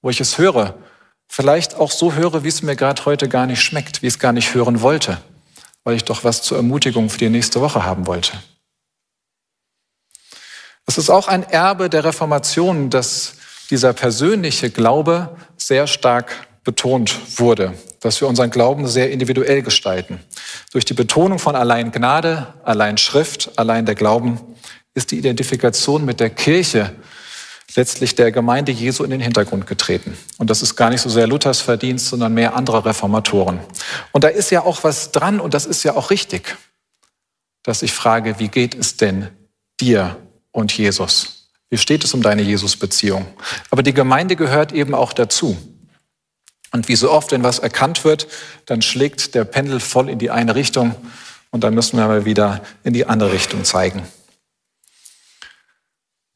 wo 0.00 0.08
ich 0.08 0.20
es 0.20 0.38
höre, 0.38 0.74
vielleicht 1.28 1.76
auch 1.76 1.90
so 1.90 2.14
höre, 2.14 2.44
wie 2.44 2.48
es 2.48 2.62
mir 2.62 2.76
gerade 2.76 3.04
heute 3.04 3.28
gar 3.28 3.46
nicht 3.46 3.62
schmeckt, 3.62 4.02
wie 4.02 4.06
ich 4.06 4.14
es 4.14 4.18
gar 4.18 4.32
nicht 4.32 4.54
hören 4.54 4.80
wollte, 4.80 5.18
weil 5.84 5.96
ich 5.96 6.04
doch 6.04 6.24
was 6.24 6.42
zur 6.42 6.56
Ermutigung 6.56 7.10
für 7.10 7.18
die 7.18 7.28
nächste 7.28 7.60
Woche 7.60 7.84
haben 7.84 8.06
wollte. 8.06 8.32
Es 10.86 10.96
ist 10.96 11.10
auch 11.10 11.28
ein 11.28 11.42
Erbe 11.42 11.90
der 11.90 12.04
Reformation, 12.04 12.88
dass 12.88 13.34
dieser 13.70 13.92
persönliche 13.92 14.70
Glaube 14.70 15.36
sehr 15.58 15.86
stark 15.86 16.48
betont 16.64 17.38
wurde, 17.38 17.74
dass 18.00 18.20
wir 18.20 18.28
unseren 18.28 18.50
Glauben 18.50 18.88
sehr 18.88 19.10
individuell 19.10 19.62
gestalten. 19.62 20.20
Durch 20.72 20.84
die 20.84 20.94
Betonung 20.94 21.38
von 21.38 21.56
allein 21.56 21.92
Gnade, 21.92 22.54
allein 22.64 22.96
Schrift, 22.96 23.50
allein 23.56 23.84
der 23.84 23.94
Glauben 23.94 24.40
ist 24.94 25.10
die 25.10 25.18
Identifikation 25.18 26.04
mit 26.04 26.20
der 26.20 26.30
Kirche 26.30 26.94
letztlich 27.74 28.14
der 28.14 28.32
Gemeinde 28.32 28.72
Jesu 28.72 29.04
in 29.04 29.10
den 29.10 29.20
Hintergrund 29.20 29.66
getreten. 29.66 30.16
Und 30.38 30.50
das 30.50 30.62
ist 30.62 30.76
gar 30.76 30.90
nicht 30.90 31.00
so 31.00 31.08
sehr 31.08 31.26
Luthers 31.26 31.60
Verdienst, 31.60 32.06
sondern 32.06 32.34
mehr 32.34 32.56
anderer 32.56 32.84
Reformatoren. 32.84 33.60
Und 34.12 34.24
da 34.24 34.28
ist 34.28 34.50
ja 34.50 34.62
auch 34.62 34.84
was 34.84 35.12
dran 35.12 35.40
und 35.40 35.54
das 35.54 35.66
ist 35.66 35.82
ja 35.82 35.94
auch 35.94 36.10
richtig, 36.10 36.56
dass 37.62 37.82
ich 37.82 37.92
frage, 37.92 38.38
wie 38.38 38.48
geht 38.48 38.74
es 38.74 38.96
denn 38.96 39.28
dir 39.80 40.16
und 40.50 40.76
Jesus. 40.76 41.50
Wie 41.70 41.78
steht 41.78 42.04
es 42.04 42.14
um 42.14 42.22
deine 42.22 42.42
Jesus-Beziehung? 42.42 43.26
Aber 43.70 43.82
die 43.82 43.92
Gemeinde 43.92 44.36
gehört 44.36 44.72
eben 44.72 44.94
auch 44.94 45.12
dazu. 45.12 45.56
Und 46.72 46.88
wie 46.88 46.96
so 46.96 47.10
oft, 47.10 47.32
wenn 47.32 47.42
was 47.42 47.58
erkannt 47.58 48.04
wird, 48.04 48.26
dann 48.66 48.82
schlägt 48.82 49.34
der 49.34 49.44
Pendel 49.44 49.80
voll 49.80 50.08
in 50.08 50.18
die 50.18 50.30
eine 50.30 50.54
Richtung 50.54 50.94
und 51.50 51.64
dann 51.64 51.74
müssen 51.74 51.98
wir 51.98 52.06
mal 52.06 52.24
wieder 52.24 52.62
in 52.84 52.92
die 52.92 53.06
andere 53.06 53.32
Richtung 53.32 53.64
zeigen. 53.64 54.02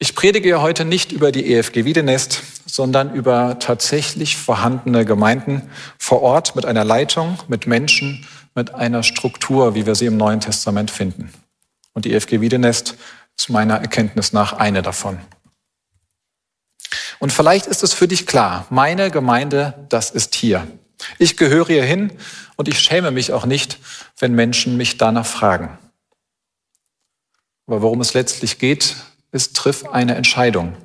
Ich 0.03 0.15
predige 0.15 0.59
heute 0.59 0.83
nicht 0.83 1.13
über 1.13 1.31
die 1.31 1.53
EFG 1.53 1.85
Wiedenest, 1.85 2.43
sondern 2.65 3.15
über 3.15 3.57
tatsächlich 3.59 4.35
vorhandene 4.35 5.05
Gemeinden 5.05 5.61
vor 5.97 6.21
Ort 6.21 6.57
mit 6.57 6.65
einer 6.65 6.83
Leitung, 6.83 7.39
mit 7.47 7.67
Menschen, 7.67 8.27
mit 8.53 8.75
einer 8.75 9.01
Struktur, 9.03 9.75
wie 9.75 9.85
wir 9.85 9.95
sie 9.95 10.07
im 10.07 10.17
Neuen 10.17 10.41
Testament 10.41 10.91
finden. 10.91 11.31
Und 11.93 12.03
die 12.03 12.11
EFG 12.11 12.41
Wiedenest 12.41 12.97
ist 13.37 13.49
meiner 13.49 13.75
Erkenntnis 13.75 14.33
nach 14.33 14.51
eine 14.51 14.81
davon. 14.81 15.19
Und 17.19 17.31
vielleicht 17.31 17.67
ist 17.67 17.81
es 17.81 17.93
für 17.93 18.09
dich 18.09 18.27
klar, 18.27 18.67
meine 18.69 19.09
Gemeinde, 19.09 19.85
das 19.87 20.11
ist 20.11 20.35
hier. 20.35 20.67
Ich 21.17 21.37
gehöre 21.37 21.67
hier 21.67 21.85
hin 21.85 22.11
und 22.57 22.67
ich 22.67 22.79
schäme 22.79 23.11
mich 23.11 23.31
auch 23.31 23.45
nicht, 23.45 23.79
wenn 24.19 24.33
Menschen 24.33 24.75
mich 24.75 24.97
danach 24.97 25.25
fragen. 25.25 25.77
Aber 27.67 27.81
worum 27.81 28.01
es 28.01 28.13
letztlich 28.13 28.59
geht, 28.59 28.97
ist, 29.33 29.55
triff 29.57 29.85
eine 29.89 30.15
Entscheidung 30.15 30.77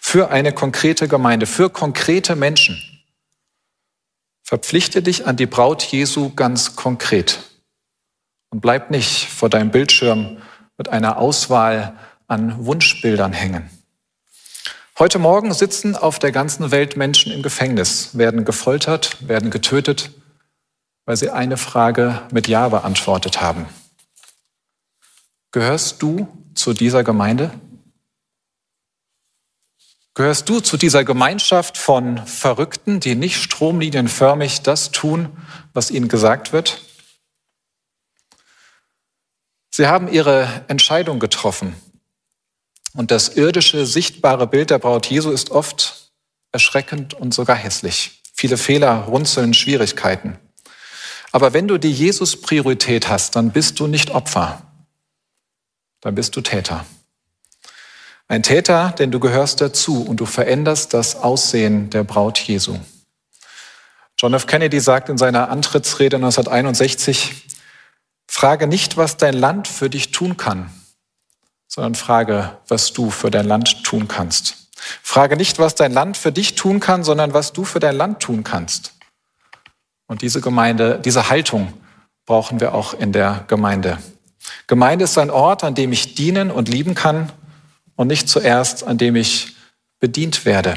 für 0.00 0.30
eine 0.30 0.52
konkrete 0.52 1.08
Gemeinde, 1.08 1.46
für 1.46 1.70
konkrete 1.70 2.36
Menschen. 2.36 2.80
Verpflichte 4.42 5.02
dich 5.02 5.26
an 5.26 5.36
die 5.36 5.46
Braut 5.46 5.82
Jesu 5.82 6.34
ganz 6.34 6.76
konkret 6.76 7.40
und 8.50 8.60
bleib 8.60 8.90
nicht 8.90 9.28
vor 9.28 9.48
deinem 9.48 9.70
Bildschirm 9.70 10.38
mit 10.76 10.88
einer 10.90 11.16
Auswahl 11.16 11.98
an 12.26 12.64
Wunschbildern 12.66 13.32
hängen. 13.32 13.70
Heute 14.98 15.18
Morgen 15.18 15.54
sitzen 15.54 15.96
auf 15.96 16.18
der 16.18 16.32
ganzen 16.32 16.70
Welt 16.70 16.96
Menschen 16.96 17.32
im 17.32 17.42
Gefängnis, 17.42 18.16
werden 18.18 18.44
gefoltert, 18.44 19.26
werden 19.26 19.50
getötet, 19.50 20.10
weil 21.06 21.16
sie 21.16 21.30
eine 21.30 21.56
Frage 21.56 22.22
mit 22.30 22.46
Ja 22.46 22.68
beantwortet 22.68 23.40
haben. 23.40 23.66
Gehörst 25.50 26.02
du 26.02 26.28
zu 26.54 26.74
dieser 26.74 27.04
Gemeinde? 27.04 27.50
Gehörst 30.14 30.48
du 30.48 30.60
zu 30.60 30.76
dieser 30.76 31.04
Gemeinschaft 31.04 31.78
von 31.78 32.26
Verrückten, 32.26 33.00
die 33.00 33.14
nicht 33.14 33.40
stromlinienförmig 33.42 34.60
das 34.60 34.90
tun, 34.90 35.30
was 35.72 35.90
ihnen 35.90 36.08
gesagt 36.08 36.52
wird? 36.52 36.82
Sie 39.70 39.86
haben 39.86 40.08
ihre 40.08 40.64
Entscheidung 40.68 41.18
getroffen. 41.18 41.74
Und 42.92 43.10
das 43.10 43.30
irdische, 43.30 43.86
sichtbare 43.86 44.46
Bild 44.46 44.68
der 44.68 44.78
Braut 44.78 45.06
Jesu 45.06 45.30
ist 45.30 45.50
oft 45.50 46.10
erschreckend 46.52 47.14
und 47.14 47.32
sogar 47.32 47.56
hässlich. 47.56 48.20
Viele 48.34 48.58
Fehler, 48.58 49.04
Runzeln, 49.04 49.54
Schwierigkeiten. 49.54 50.38
Aber 51.30 51.54
wenn 51.54 51.68
du 51.68 51.78
die 51.78 51.92
Jesus-Priorität 51.92 53.08
hast, 53.08 53.34
dann 53.36 53.50
bist 53.50 53.80
du 53.80 53.86
nicht 53.86 54.10
Opfer, 54.10 54.60
dann 56.02 56.14
bist 56.14 56.36
du 56.36 56.42
Täter. 56.42 56.84
Ein 58.32 58.42
Täter, 58.42 58.94
denn 58.98 59.10
du 59.10 59.20
gehörst 59.20 59.60
dazu 59.60 60.02
und 60.02 60.16
du 60.16 60.24
veränderst 60.24 60.94
das 60.94 61.16
Aussehen 61.16 61.90
der 61.90 62.02
Braut 62.02 62.38
Jesu. 62.38 62.78
John 64.16 64.32
F. 64.32 64.46
Kennedy 64.46 64.80
sagt 64.80 65.10
in 65.10 65.18
seiner 65.18 65.50
Antrittsrede 65.50 66.16
1961, 66.16 67.44
frage 68.26 68.66
nicht, 68.68 68.96
was 68.96 69.18
dein 69.18 69.34
Land 69.34 69.68
für 69.68 69.90
dich 69.90 70.12
tun 70.12 70.38
kann, 70.38 70.70
sondern 71.68 71.94
frage, 71.94 72.56
was 72.68 72.94
du 72.94 73.10
für 73.10 73.30
dein 73.30 73.46
Land 73.46 73.84
tun 73.84 74.08
kannst. 74.08 74.70
Frage 75.02 75.36
nicht, 75.36 75.58
was 75.58 75.74
dein 75.74 75.92
Land 75.92 76.16
für 76.16 76.32
dich 76.32 76.54
tun 76.54 76.80
kann, 76.80 77.04
sondern 77.04 77.34
was 77.34 77.52
du 77.52 77.64
für 77.64 77.80
dein 77.80 77.96
Land 77.96 78.20
tun 78.20 78.44
kannst. 78.44 78.94
Und 80.06 80.22
diese 80.22 80.40
Gemeinde, 80.40 80.98
diese 81.04 81.28
Haltung 81.28 81.74
brauchen 82.24 82.60
wir 82.60 82.72
auch 82.72 82.94
in 82.94 83.12
der 83.12 83.44
Gemeinde. 83.48 83.98
Gemeinde 84.68 85.04
ist 85.04 85.18
ein 85.18 85.30
Ort, 85.30 85.64
an 85.64 85.74
dem 85.74 85.92
ich 85.92 86.14
dienen 86.14 86.50
und 86.50 86.70
lieben 86.70 86.94
kann 86.94 87.30
und 87.96 88.08
nicht 88.08 88.28
zuerst, 88.28 88.84
an 88.84 88.98
dem 88.98 89.16
ich 89.16 89.56
bedient 90.00 90.44
werde. 90.44 90.76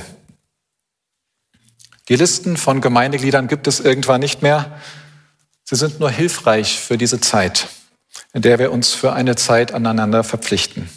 Die 2.07 2.15
Listen 2.15 2.57
von 2.57 2.81
Gemeindegliedern 2.81 3.47
gibt 3.47 3.67
es 3.67 3.79
irgendwann 3.79 4.21
nicht 4.21 4.41
mehr. 4.41 4.79
Sie 5.63 5.75
sind 5.75 5.99
nur 5.99 6.11
hilfreich 6.11 6.79
für 6.79 6.97
diese 6.97 7.19
Zeit, 7.19 7.67
in 8.33 8.43
der 8.43 8.59
wir 8.59 8.71
uns 8.71 8.93
für 8.93 9.13
eine 9.13 9.35
Zeit 9.35 9.73
aneinander 9.73 10.23
verpflichten. 10.23 10.87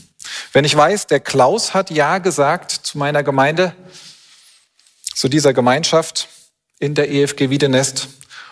Wenn 0.52 0.66
ich 0.66 0.76
weiß, 0.76 1.06
der 1.06 1.20
Klaus 1.20 1.72
hat 1.72 1.90
Ja 1.90 2.18
gesagt 2.18 2.72
zu 2.72 2.98
meiner 2.98 3.22
Gemeinde, 3.22 3.74
zu 5.14 5.28
dieser 5.28 5.54
Gemeinschaft 5.54 6.28
in 6.78 6.94
der 6.94 7.10
EFG 7.10 7.50
Wiedenest 7.50 8.08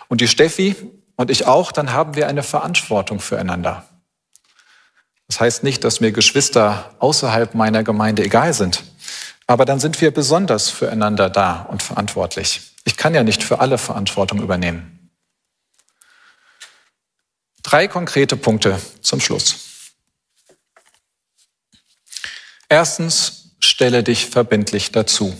und 0.07 0.21
die 0.21 0.27
Steffi 0.27 0.75
und 1.15 1.29
ich 1.29 1.45
auch, 1.45 1.71
dann 1.71 1.93
haben 1.93 2.15
wir 2.15 2.27
eine 2.27 2.43
Verantwortung 2.43 3.19
füreinander. 3.19 3.86
Das 5.27 5.39
heißt 5.39 5.63
nicht, 5.63 5.83
dass 5.83 5.99
mir 5.99 6.11
Geschwister 6.11 6.95
außerhalb 6.99 7.53
meiner 7.53 7.83
Gemeinde 7.83 8.23
egal 8.23 8.53
sind, 8.53 8.83
aber 9.45 9.65
dann 9.65 9.79
sind 9.79 9.99
wir 10.01 10.11
besonders 10.11 10.69
füreinander 10.69 11.29
da 11.29 11.61
und 11.63 11.83
verantwortlich. 11.83 12.61
Ich 12.85 12.95
kann 12.97 13.13
ja 13.13 13.23
nicht 13.23 13.43
für 13.43 13.59
alle 13.59 13.77
Verantwortung 13.77 14.41
übernehmen. 14.41 15.11
Drei 17.63 17.87
konkrete 17.89 18.37
Punkte 18.37 18.81
zum 19.01 19.19
Schluss. 19.19 19.91
Erstens, 22.69 23.51
stelle 23.59 24.03
dich 24.03 24.27
verbindlich 24.27 24.91
dazu. 24.91 25.35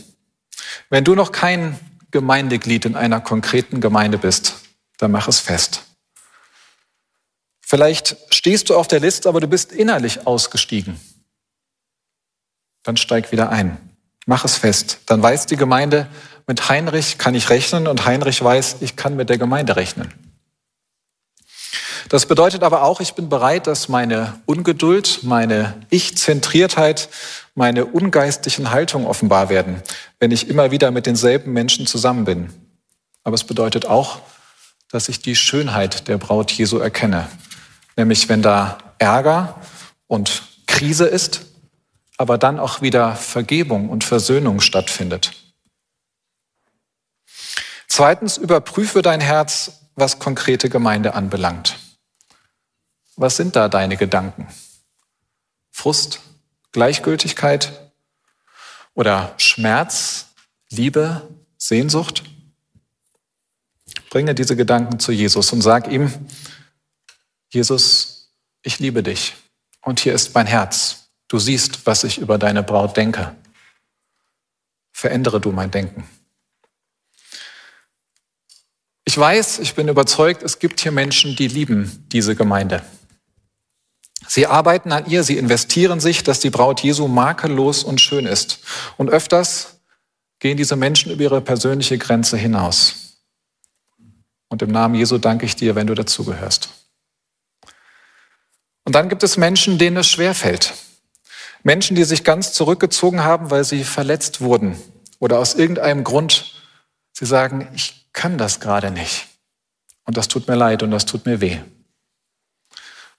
Wenn 0.89 1.03
du 1.03 1.15
noch 1.15 1.31
kein 1.31 1.79
Gemeindeglied 2.11 2.85
in 2.85 2.95
einer 2.95 3.21
konkreten 3.21 3.81
Gemeinde 3.81 4.17
bist, 4.17 4.55
dann 4.97 5.11
mach 5.11 5.27
es 5.27 5.39
fest. 5.39 5.86
Vielleicht 7.69 8.15
stehst 8.29 8.69
du 8.69 8.77
auf 8.77 8.87
der 8.87 9.01
Liste, 9.01 9.27
aber 9.27 9.41
du 9.41 9.47
bist 9.47 9.73
innerlich 9.73 10.25
ausgestiegen. 10.25 10.97
Dann 12.83 12.95
steig 12.95 13.33
wieder 13.33 13.49
ein. 13.49 13.77
Mach 14.25 14.45
es 14.45 14.55
fest. 14.55 14.99
Dann 15.05 15.21
weiß 15.21 15.47
die 15.47 15.57
Gemeinde, 15.57 16.07
mit 16.47 16.69
Heinrich 16.69 17.17
kann 17.17 17.35
ich 17.35 17.49
rechnen 17.49 17.87
und 17.87 18.05
Heinrich 18.05 18.41
weiß, 18.41 18.77
ich 18.79 18.95
kann 18.95 19.17
mit 19.17 19.27
der 19.27 19.37
Gemeinde 19.37 19.75
rechnen. 19.75 20.13
Das 22.07 22.25
bedeutet 22.25 22.63
aber 22.63 22.83
auch, 22.83 23.01
ich 23.01 23.15
bin 23.15 23.27
bereit, 23.27 23.67
dass 23.67 23.89
meine 23.89 24.39
Ungeduld, 24.45 25.23
meine 25.23 25.73
Ich-Zentriertheit, 25.89 27.09
meine 27.53 27.83
ungeistlichen 27.83 28.71
Haltungen 28.71 29.05
offenbar 29.05 29.49
werden, 29.49 29.83
wenn 30.21 30.31
ich 30.31 30.47
immer 30.47 30.71
wieder 30.71 30.91
mit 30.91 31.05
denselben 31.05 31.51
Menschen 31.51 31.85
zusammen 31.85 32.23
bin. 32.23 32.49
Aber 33.25 33.35
es 33.35 33.43
bedeutet 33.43 33.87
auch, 33.87 34.21
dass 34.89 35.09
ich 35.09 35.19
die 35.19 35.35
Schönheit 35.35 36.07
der 36.07 36.17
Braut 36.17 36.49
Jesu 36.53 36.77
erkenne 36.77 37.27
nämlich 37.97 38.29
wenn 38.29 38.41
da 38.41 38.77
Ärger 38.99 39.59
und 40.07 40.43
Krise 40.67 41.05
ist, 41.05 41.45
aber 42.17 42.37
dann 42.37 42.59
auch 42.59 42.81
wieder 42.81 43.15
Vergebung 43.15 43.89
und 43.89 44.03
Versöhnung 44.03 44.61
stattfindet. 44.61 45.33
Zweitens, 47.87 48.37
überprüfe 48.37 49.01
dein 49.01 49.21
Herz, 49.21 49.81
was 49.95 50.19
konkrete 50.19 50.69
Gemeinde 50.69 51.15
anbelangt. 51.15 51.77
Was 53.15 53.35
sind 53.35 53.55
da 53.55 53.67
deine 53.69 53.97
Gedanken? 53.97 54.47
Frust, 55.71 56.19
Gleichgültigkeit 56.71 57.91
oder 58.93 59.33
Schmerz, 59.37 60.27
Liebe, 60.69 61.27
Sehnsucht? 61.57 62.23
Bringe 64.11 64.35
diese 64.35 64.55
Gedanken 64.55 64.99
zu 64.99 65.11
Jesus 65.11 65.51
und 65.51 65.61
sag 65.61 65.91
ihm, 65.91 66.11
Jesus, 67.49 68.31
ich 68.61 68.79
liebe 68.79 69.03
dich 69.03 69.35
und 69.81 69.99
hier 69.99 70.13
ist 70.13 70.33
mein 70.35 70.47
Herz. 70.47 71.09
Du 71.27 71.39
siehst, 71.39 71.85
was 71.85 72.03
ich 72.03 72.17
über 72.17 72.37
deine 72.37 72.63
Braut 72.63 72.95
denke. 72.97 73.35
Verändere 74.91 75.39
du 75.39 75.51
mein 75.51 75.71
Denken. 75.71 76.07
Ich 79.05 79.17
weiß, 79.17 79.59
ich 79.59 79.75
bin 79.75 79.87
überzeugt, 79.87 80.43
es 80.43 80.59
gibt 80.59 80.81
hier 80.81 80.91
Menschen, 80.91 81.35
die 81.35 81.47
lieben 81.47 82.05
diese 82.11 82.35
Gemeinde. 82.35 82.83
Sie 84.27 84.45
arbeiten 84.45 84.91
an 84.91 85.05
ihr, 85.05 85.23
sie 85.23 85.37
investieren 85.37 85.99
sich, 86.01 86.23
dass 86.23 86.41
die 86.41 86.49
Braut 86.49 86.81
Jesu 86.81 87.07
makellos 87.07 87.83
und 87.83 88.01
schön 88.01 88.25
ist. 88.25 88.59
Und 88.97 89.09
öfters 89.09 89.79
gehen 90.39 90.57
diese 90.57 90.75
Menschen 90.75 91.11
über 91.11 91.23
ihre 91.23 91.41
persönliche 91.41 91.97
Grenze 91.97 92.35
hinaus. 92.35 93.17
Und 94.49 94.61
im 94.61 94.71
Namen 94.71 94.95
Jesu 94.95 95.17
danke 95.17 95.45
ich 95.45 95.55
dir, 95.55 95.75
wenn 95.75 95.87
du 95.87 95.95
dazugehörst. 95.95 96.69
Und 98.87 98.93
dann 98.93 99.09
gibt 99.09 99.21
es 99.21 99.35
Menschen, 99.35 99.77
denen 99.77 99.97
es 99.97 100.07
schwerfällt. 100.07 100.73
Menschen, 101.61 101.97
die 101.97 102.05
sich 102.05 102.23
ganz 102.23 102.53
zurückgezogen 102.53 103.21
haben, 103.21 103.51
weil 103.51 103.65
sie 103.65 103.83
verletzt 103.83 104.39
wurden 104.39 104.77
oder 105.19 105.39
aus 105.39 105.55
irgendeinem 105.55 106.05
Grund 106.05 106.53
sie 107.11 107.25
sagen, 107.25 107.67
ich 107.75 108.07
kann 108.13 108.37
das 108.37 108.61
gerade 108.61 108.89
nicht. 108.89 109.27
Und 110.05 110.15
das 110.15 110.29
tut 110.29 110.47
mir 110.47 110.55
leid 110.55 110.83
und 110.83 110.91
das 110.91 111.05
tut 111.05 111.25
mir 111.25 111.41
weh. 111.41 111.57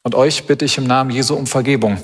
Und 0.02 0.14
euch 0.14 0.46
bitte 0.46 0.64
ich 0.64 0.78
im 0.78 0.87
Namen 0.87 1.11
Jesu 1.11 1.35
um 1.35 1.46
Vergebung, 1.46 2.02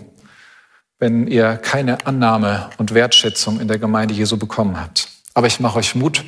wenn 0.99 1.27
ihr 1.27 1.57
keine 1.57 2.07
Annahme 2.07 2.69
und 2.77 2.93
Wertschätzung 2.93 3.61
in 3.61 3.69
der 3.69 3.79
Gemeinde 3.79 4.13
Jesu 4.13 4.37
bekommen 4.37 4.79
habt. 4.79 5.09
Aber 5.33 5.47
ich 5.47 5.59
mache 5.59 5.79
euch 5.79 5.95
Mut, 5.95 6.23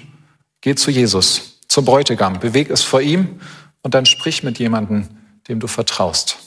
geht 0.63 0.79
zu 0.79 0.91
Jesus, 0.91 1.61
zum 1.69 1.85
Bräutigam, 1.85 2.41
beweg 2.41 2.71
es 2.71 2.83
vor 2.83 3.03
ihm 3.03 3.43
und 3.83 3.93
dann 3.93 4.07
sprich 4.07 4.43
mit 4.43 4.59
jemandem, 4.59 5.07
dem 5.49 5.61
du 5.61 5.67
vertraust. 5.67 6.39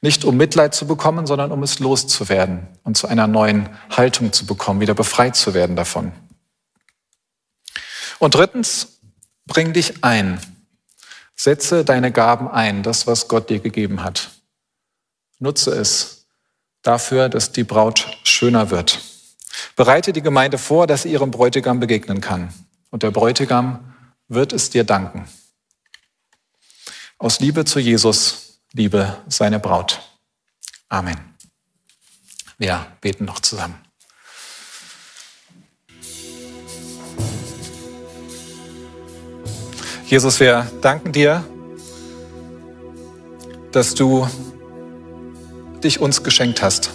Nicht 0.00 0.24
um 0.24 0.36
Mitleid 0.36 0.74
zu 0.74 0.86
bekommen, 0.86 1.26
sondern 1.26 1.52
um 1.52 1.62
es 1.62 1.78
loszuwerden 1.78 2.68
und 2.84 2.96
zu 2.96 3.06
einer 3.06 3.26
neuen 3.26 3.68
Haltung 3.90 4.32
zu 4.32 4.46
bekommen, 4.46 4.80
wieder 4.80 4.94
befreit 4.94 5.36
zu 5.36 5.54
werden 5.54 5.76
davon. 5.76 6.12
Und 8.18 8.34
drittens, 8.34 9.00
bring 9.46 9.72
dich 9.72 10.04
ein. 10.04 10.40
Setze 11.36 11.84
deine 11.84 12.10
Gaben 12.10 12.48
ein, 12.48 12.82
das, 12.82 13.06
was 13.06 13.28
Gott 13.28 13.48
dir 13.50 13.60
gegeben 13.60 14.02
hat. 14.02 14.30
Nutze 15.38 15.70
es 15.70 16.26
dafür, 16.82 17.28
dass 17.28 17.52
die 17.52 17.64
Braut 17.64 18.18
schöner 18.24 18.70
wird. 18.70 19.00
Bereite 19.76 20.12
die 20.12 20.22
Gemeinde 20.22 20.58
vor, 20.58 20.86
dass 20.86 21.02
sie 21.02 21.12
ihrem 21.12 21.30
Bräutigam 21.30 21.78
begegnen 21.80 22.20
kann. 22.20 22.52
Und 22.90 23.02
der 23.02 23.10
Bräutigam 23.10 23.94
wird 24.26 24.52
es 24.52 24.70
dir 24.70 24.84
danken. 24.84 25.28
Aus 27.18 27.40
Liebe 27.40 27.64
zu 27.64 27.78
Jesus 27.78 28.47
liebe 28.72 29.16
seine 29.28 29.58
Braut. 29.58 30.00
Amen. 30.88 31.18
Wir 32.58 32.86
beten 33.00 33.24
noch 33.24 33.40
zusammen. 33.40 33.78
Jesus, 40.06 40.40
wir 40.40 40.66
danken 40.80 41.12
dir, 41.12 41.44
dass 43.72 43.94
du 43.94 44.26
dich 45.84 46.00
uns 46.00 46.22
geschenkt 46.22 46.62
hast, 46.62 46.90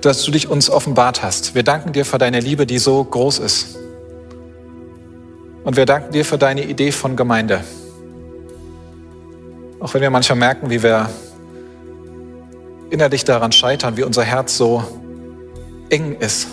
dass 0.00 0.22
du 0.22 0.30
dich 0.30 0.48
uns 0.48 0.70
offenbart 0.70 1.22
hast. 1.22 1.54
Wir 1.54 1.62
danken 1.62 1.92
dir 1.92 2.06
für 2.06 2.18
deine 2.18 2.40
Liebe, 2.40 2.66
die 2.66 2.78
so 2.78 3.04
groß 3.04 3.40
ist. 3.40 3.76
Und 5.64 5.76
wir 5.76 5.84
danken 5.84 6.12
dir 6.12 6.24
für 6.24 6.38
deine 6.38 6.64
Idee 6.64 6.92
von 6.92 7.14
Gemeinde. 7.14 7.62
Auch 9.80 9.92
wenn 9.94 10.00
wir 10.00 10.10
manchmal 10.10 10.38
merken, 10.38 10.70
wie 10.70 10.82
wir 10.82 11.08
innerlich 12.90 13.24
daran 13.24 13.52
scheitern, 13.52 13.96
wie 13.96 14.04
unser 14.04 14.24
Herz 14.24 14.56
so 14.56 14.82
eng 15.90 16.16
ist. 16.18 16.48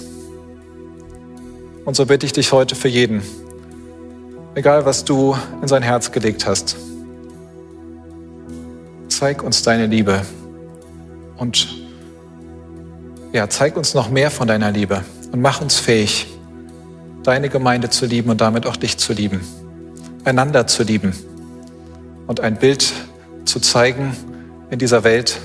Und 1.86 1.96
so 1.96 2.06
bitte 2.06 2.26
ich 2.26 2.34
dich 2.34 2.52
heute 2.52 2.76
für 2.76 2.88
jeden, 2.88 3.22
egal 4.56 4.86
was 4.86 5.04
du 5.04 5.36
in 5.62 5.68
sein 5.68 5.84
Herz 5.84 6.12
gelegt 6.12 6.46
hast, 6.46 6.76
zeig 9.10 9.44
uns 9.44 9.64
deine 9.64 9.88
Liebe 9.88 10.22
und 11.38 11.68
ja, 13.32 13.50
zeig 13.50 13.78
uns 13.78 13.94
noch 13.94 14.10
mehr 14.10 14.32
von 14.32 14.48
deiner 14.48 14.72
Liebe 14.72 15.04
und 15.32 15.42
mach 15.42 15.62
uns 15.62 15.80
fähig, 15.80 16.28
deine 17.24 17.50
Gemeinde 17.50 17.90
zu 17.90 18.06
lieben 18.06 18.30
und 18.30 18.42
damit 18.42 18.66
auch 18.66 18.76
dich 18.76 18.98
zu 18.98 19.14
lieben, 19.14 19.42
einander 20.24 20.68
zu 20.68 20.84
lieben 20.84 21.14
und 22.28 22.40
ein 22.40 22.58
Bild 22.58 22.94
zu 23.46 23.60
zeigen 23.60 24.16
in 24.70 24.80
dieser 24.80 25.04
Welt, 25.04 25.40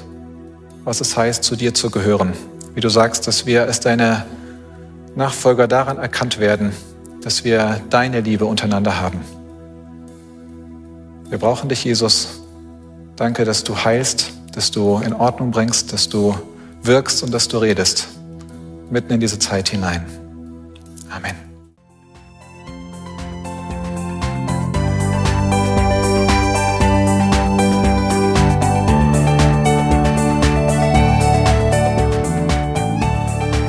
was 0.85 1.01
es 1.01 1.17
heißt, 1.17 1.45
zu 1.45 1.57
dir 1.57 1.75
zu 1.75 1.91
gehören. 1.91 2.33
Wie 2.75 2.81
du 2.81 2.89
sagst, 2.89 3.27
dass 3.27 3.47
wir 3.47 3.63
als 3.63 3.81
deine 3.81 4.25
Nachfolger 5.15 5.67
daran 5.69 5.99
erkannt 5.99 6.39
werden, 6.39 6.73
dass 7.23 7.45
wir 7.45 7.81
deine 7.91 8.21
Liebe 8.21 8.45
untereinander 8.45 9.01
haben. 9.01 9.21
Wir 11.29 11.39
brauchen 11.39 11.69
dich, 11.69 11.85
Jesus. 11.85 12.41
Danke, 13.17 13.45
dass 13.45 13.65
du 13.65 13.77
heilst, 13.77 14.31
dass 14.55 14.71
du 14.71 14.99
in 14.99 15.13
Ordnung 15.13 15.51
bringst, 15.51 15.93
dass 15.93 16.09
du 16.09 16.35
wirkst 16.83 17.23
und 17.23 17.35
dass 17.35 17.49
du 17.49 17.59
redest, 17.59 18.09
mitten 18.91 19.13
in 19.13 19.21
diese 19.21 19.39
Zeit 19.39 19.69
hinein. 19.69 20.07
Amen. 21.11 21.48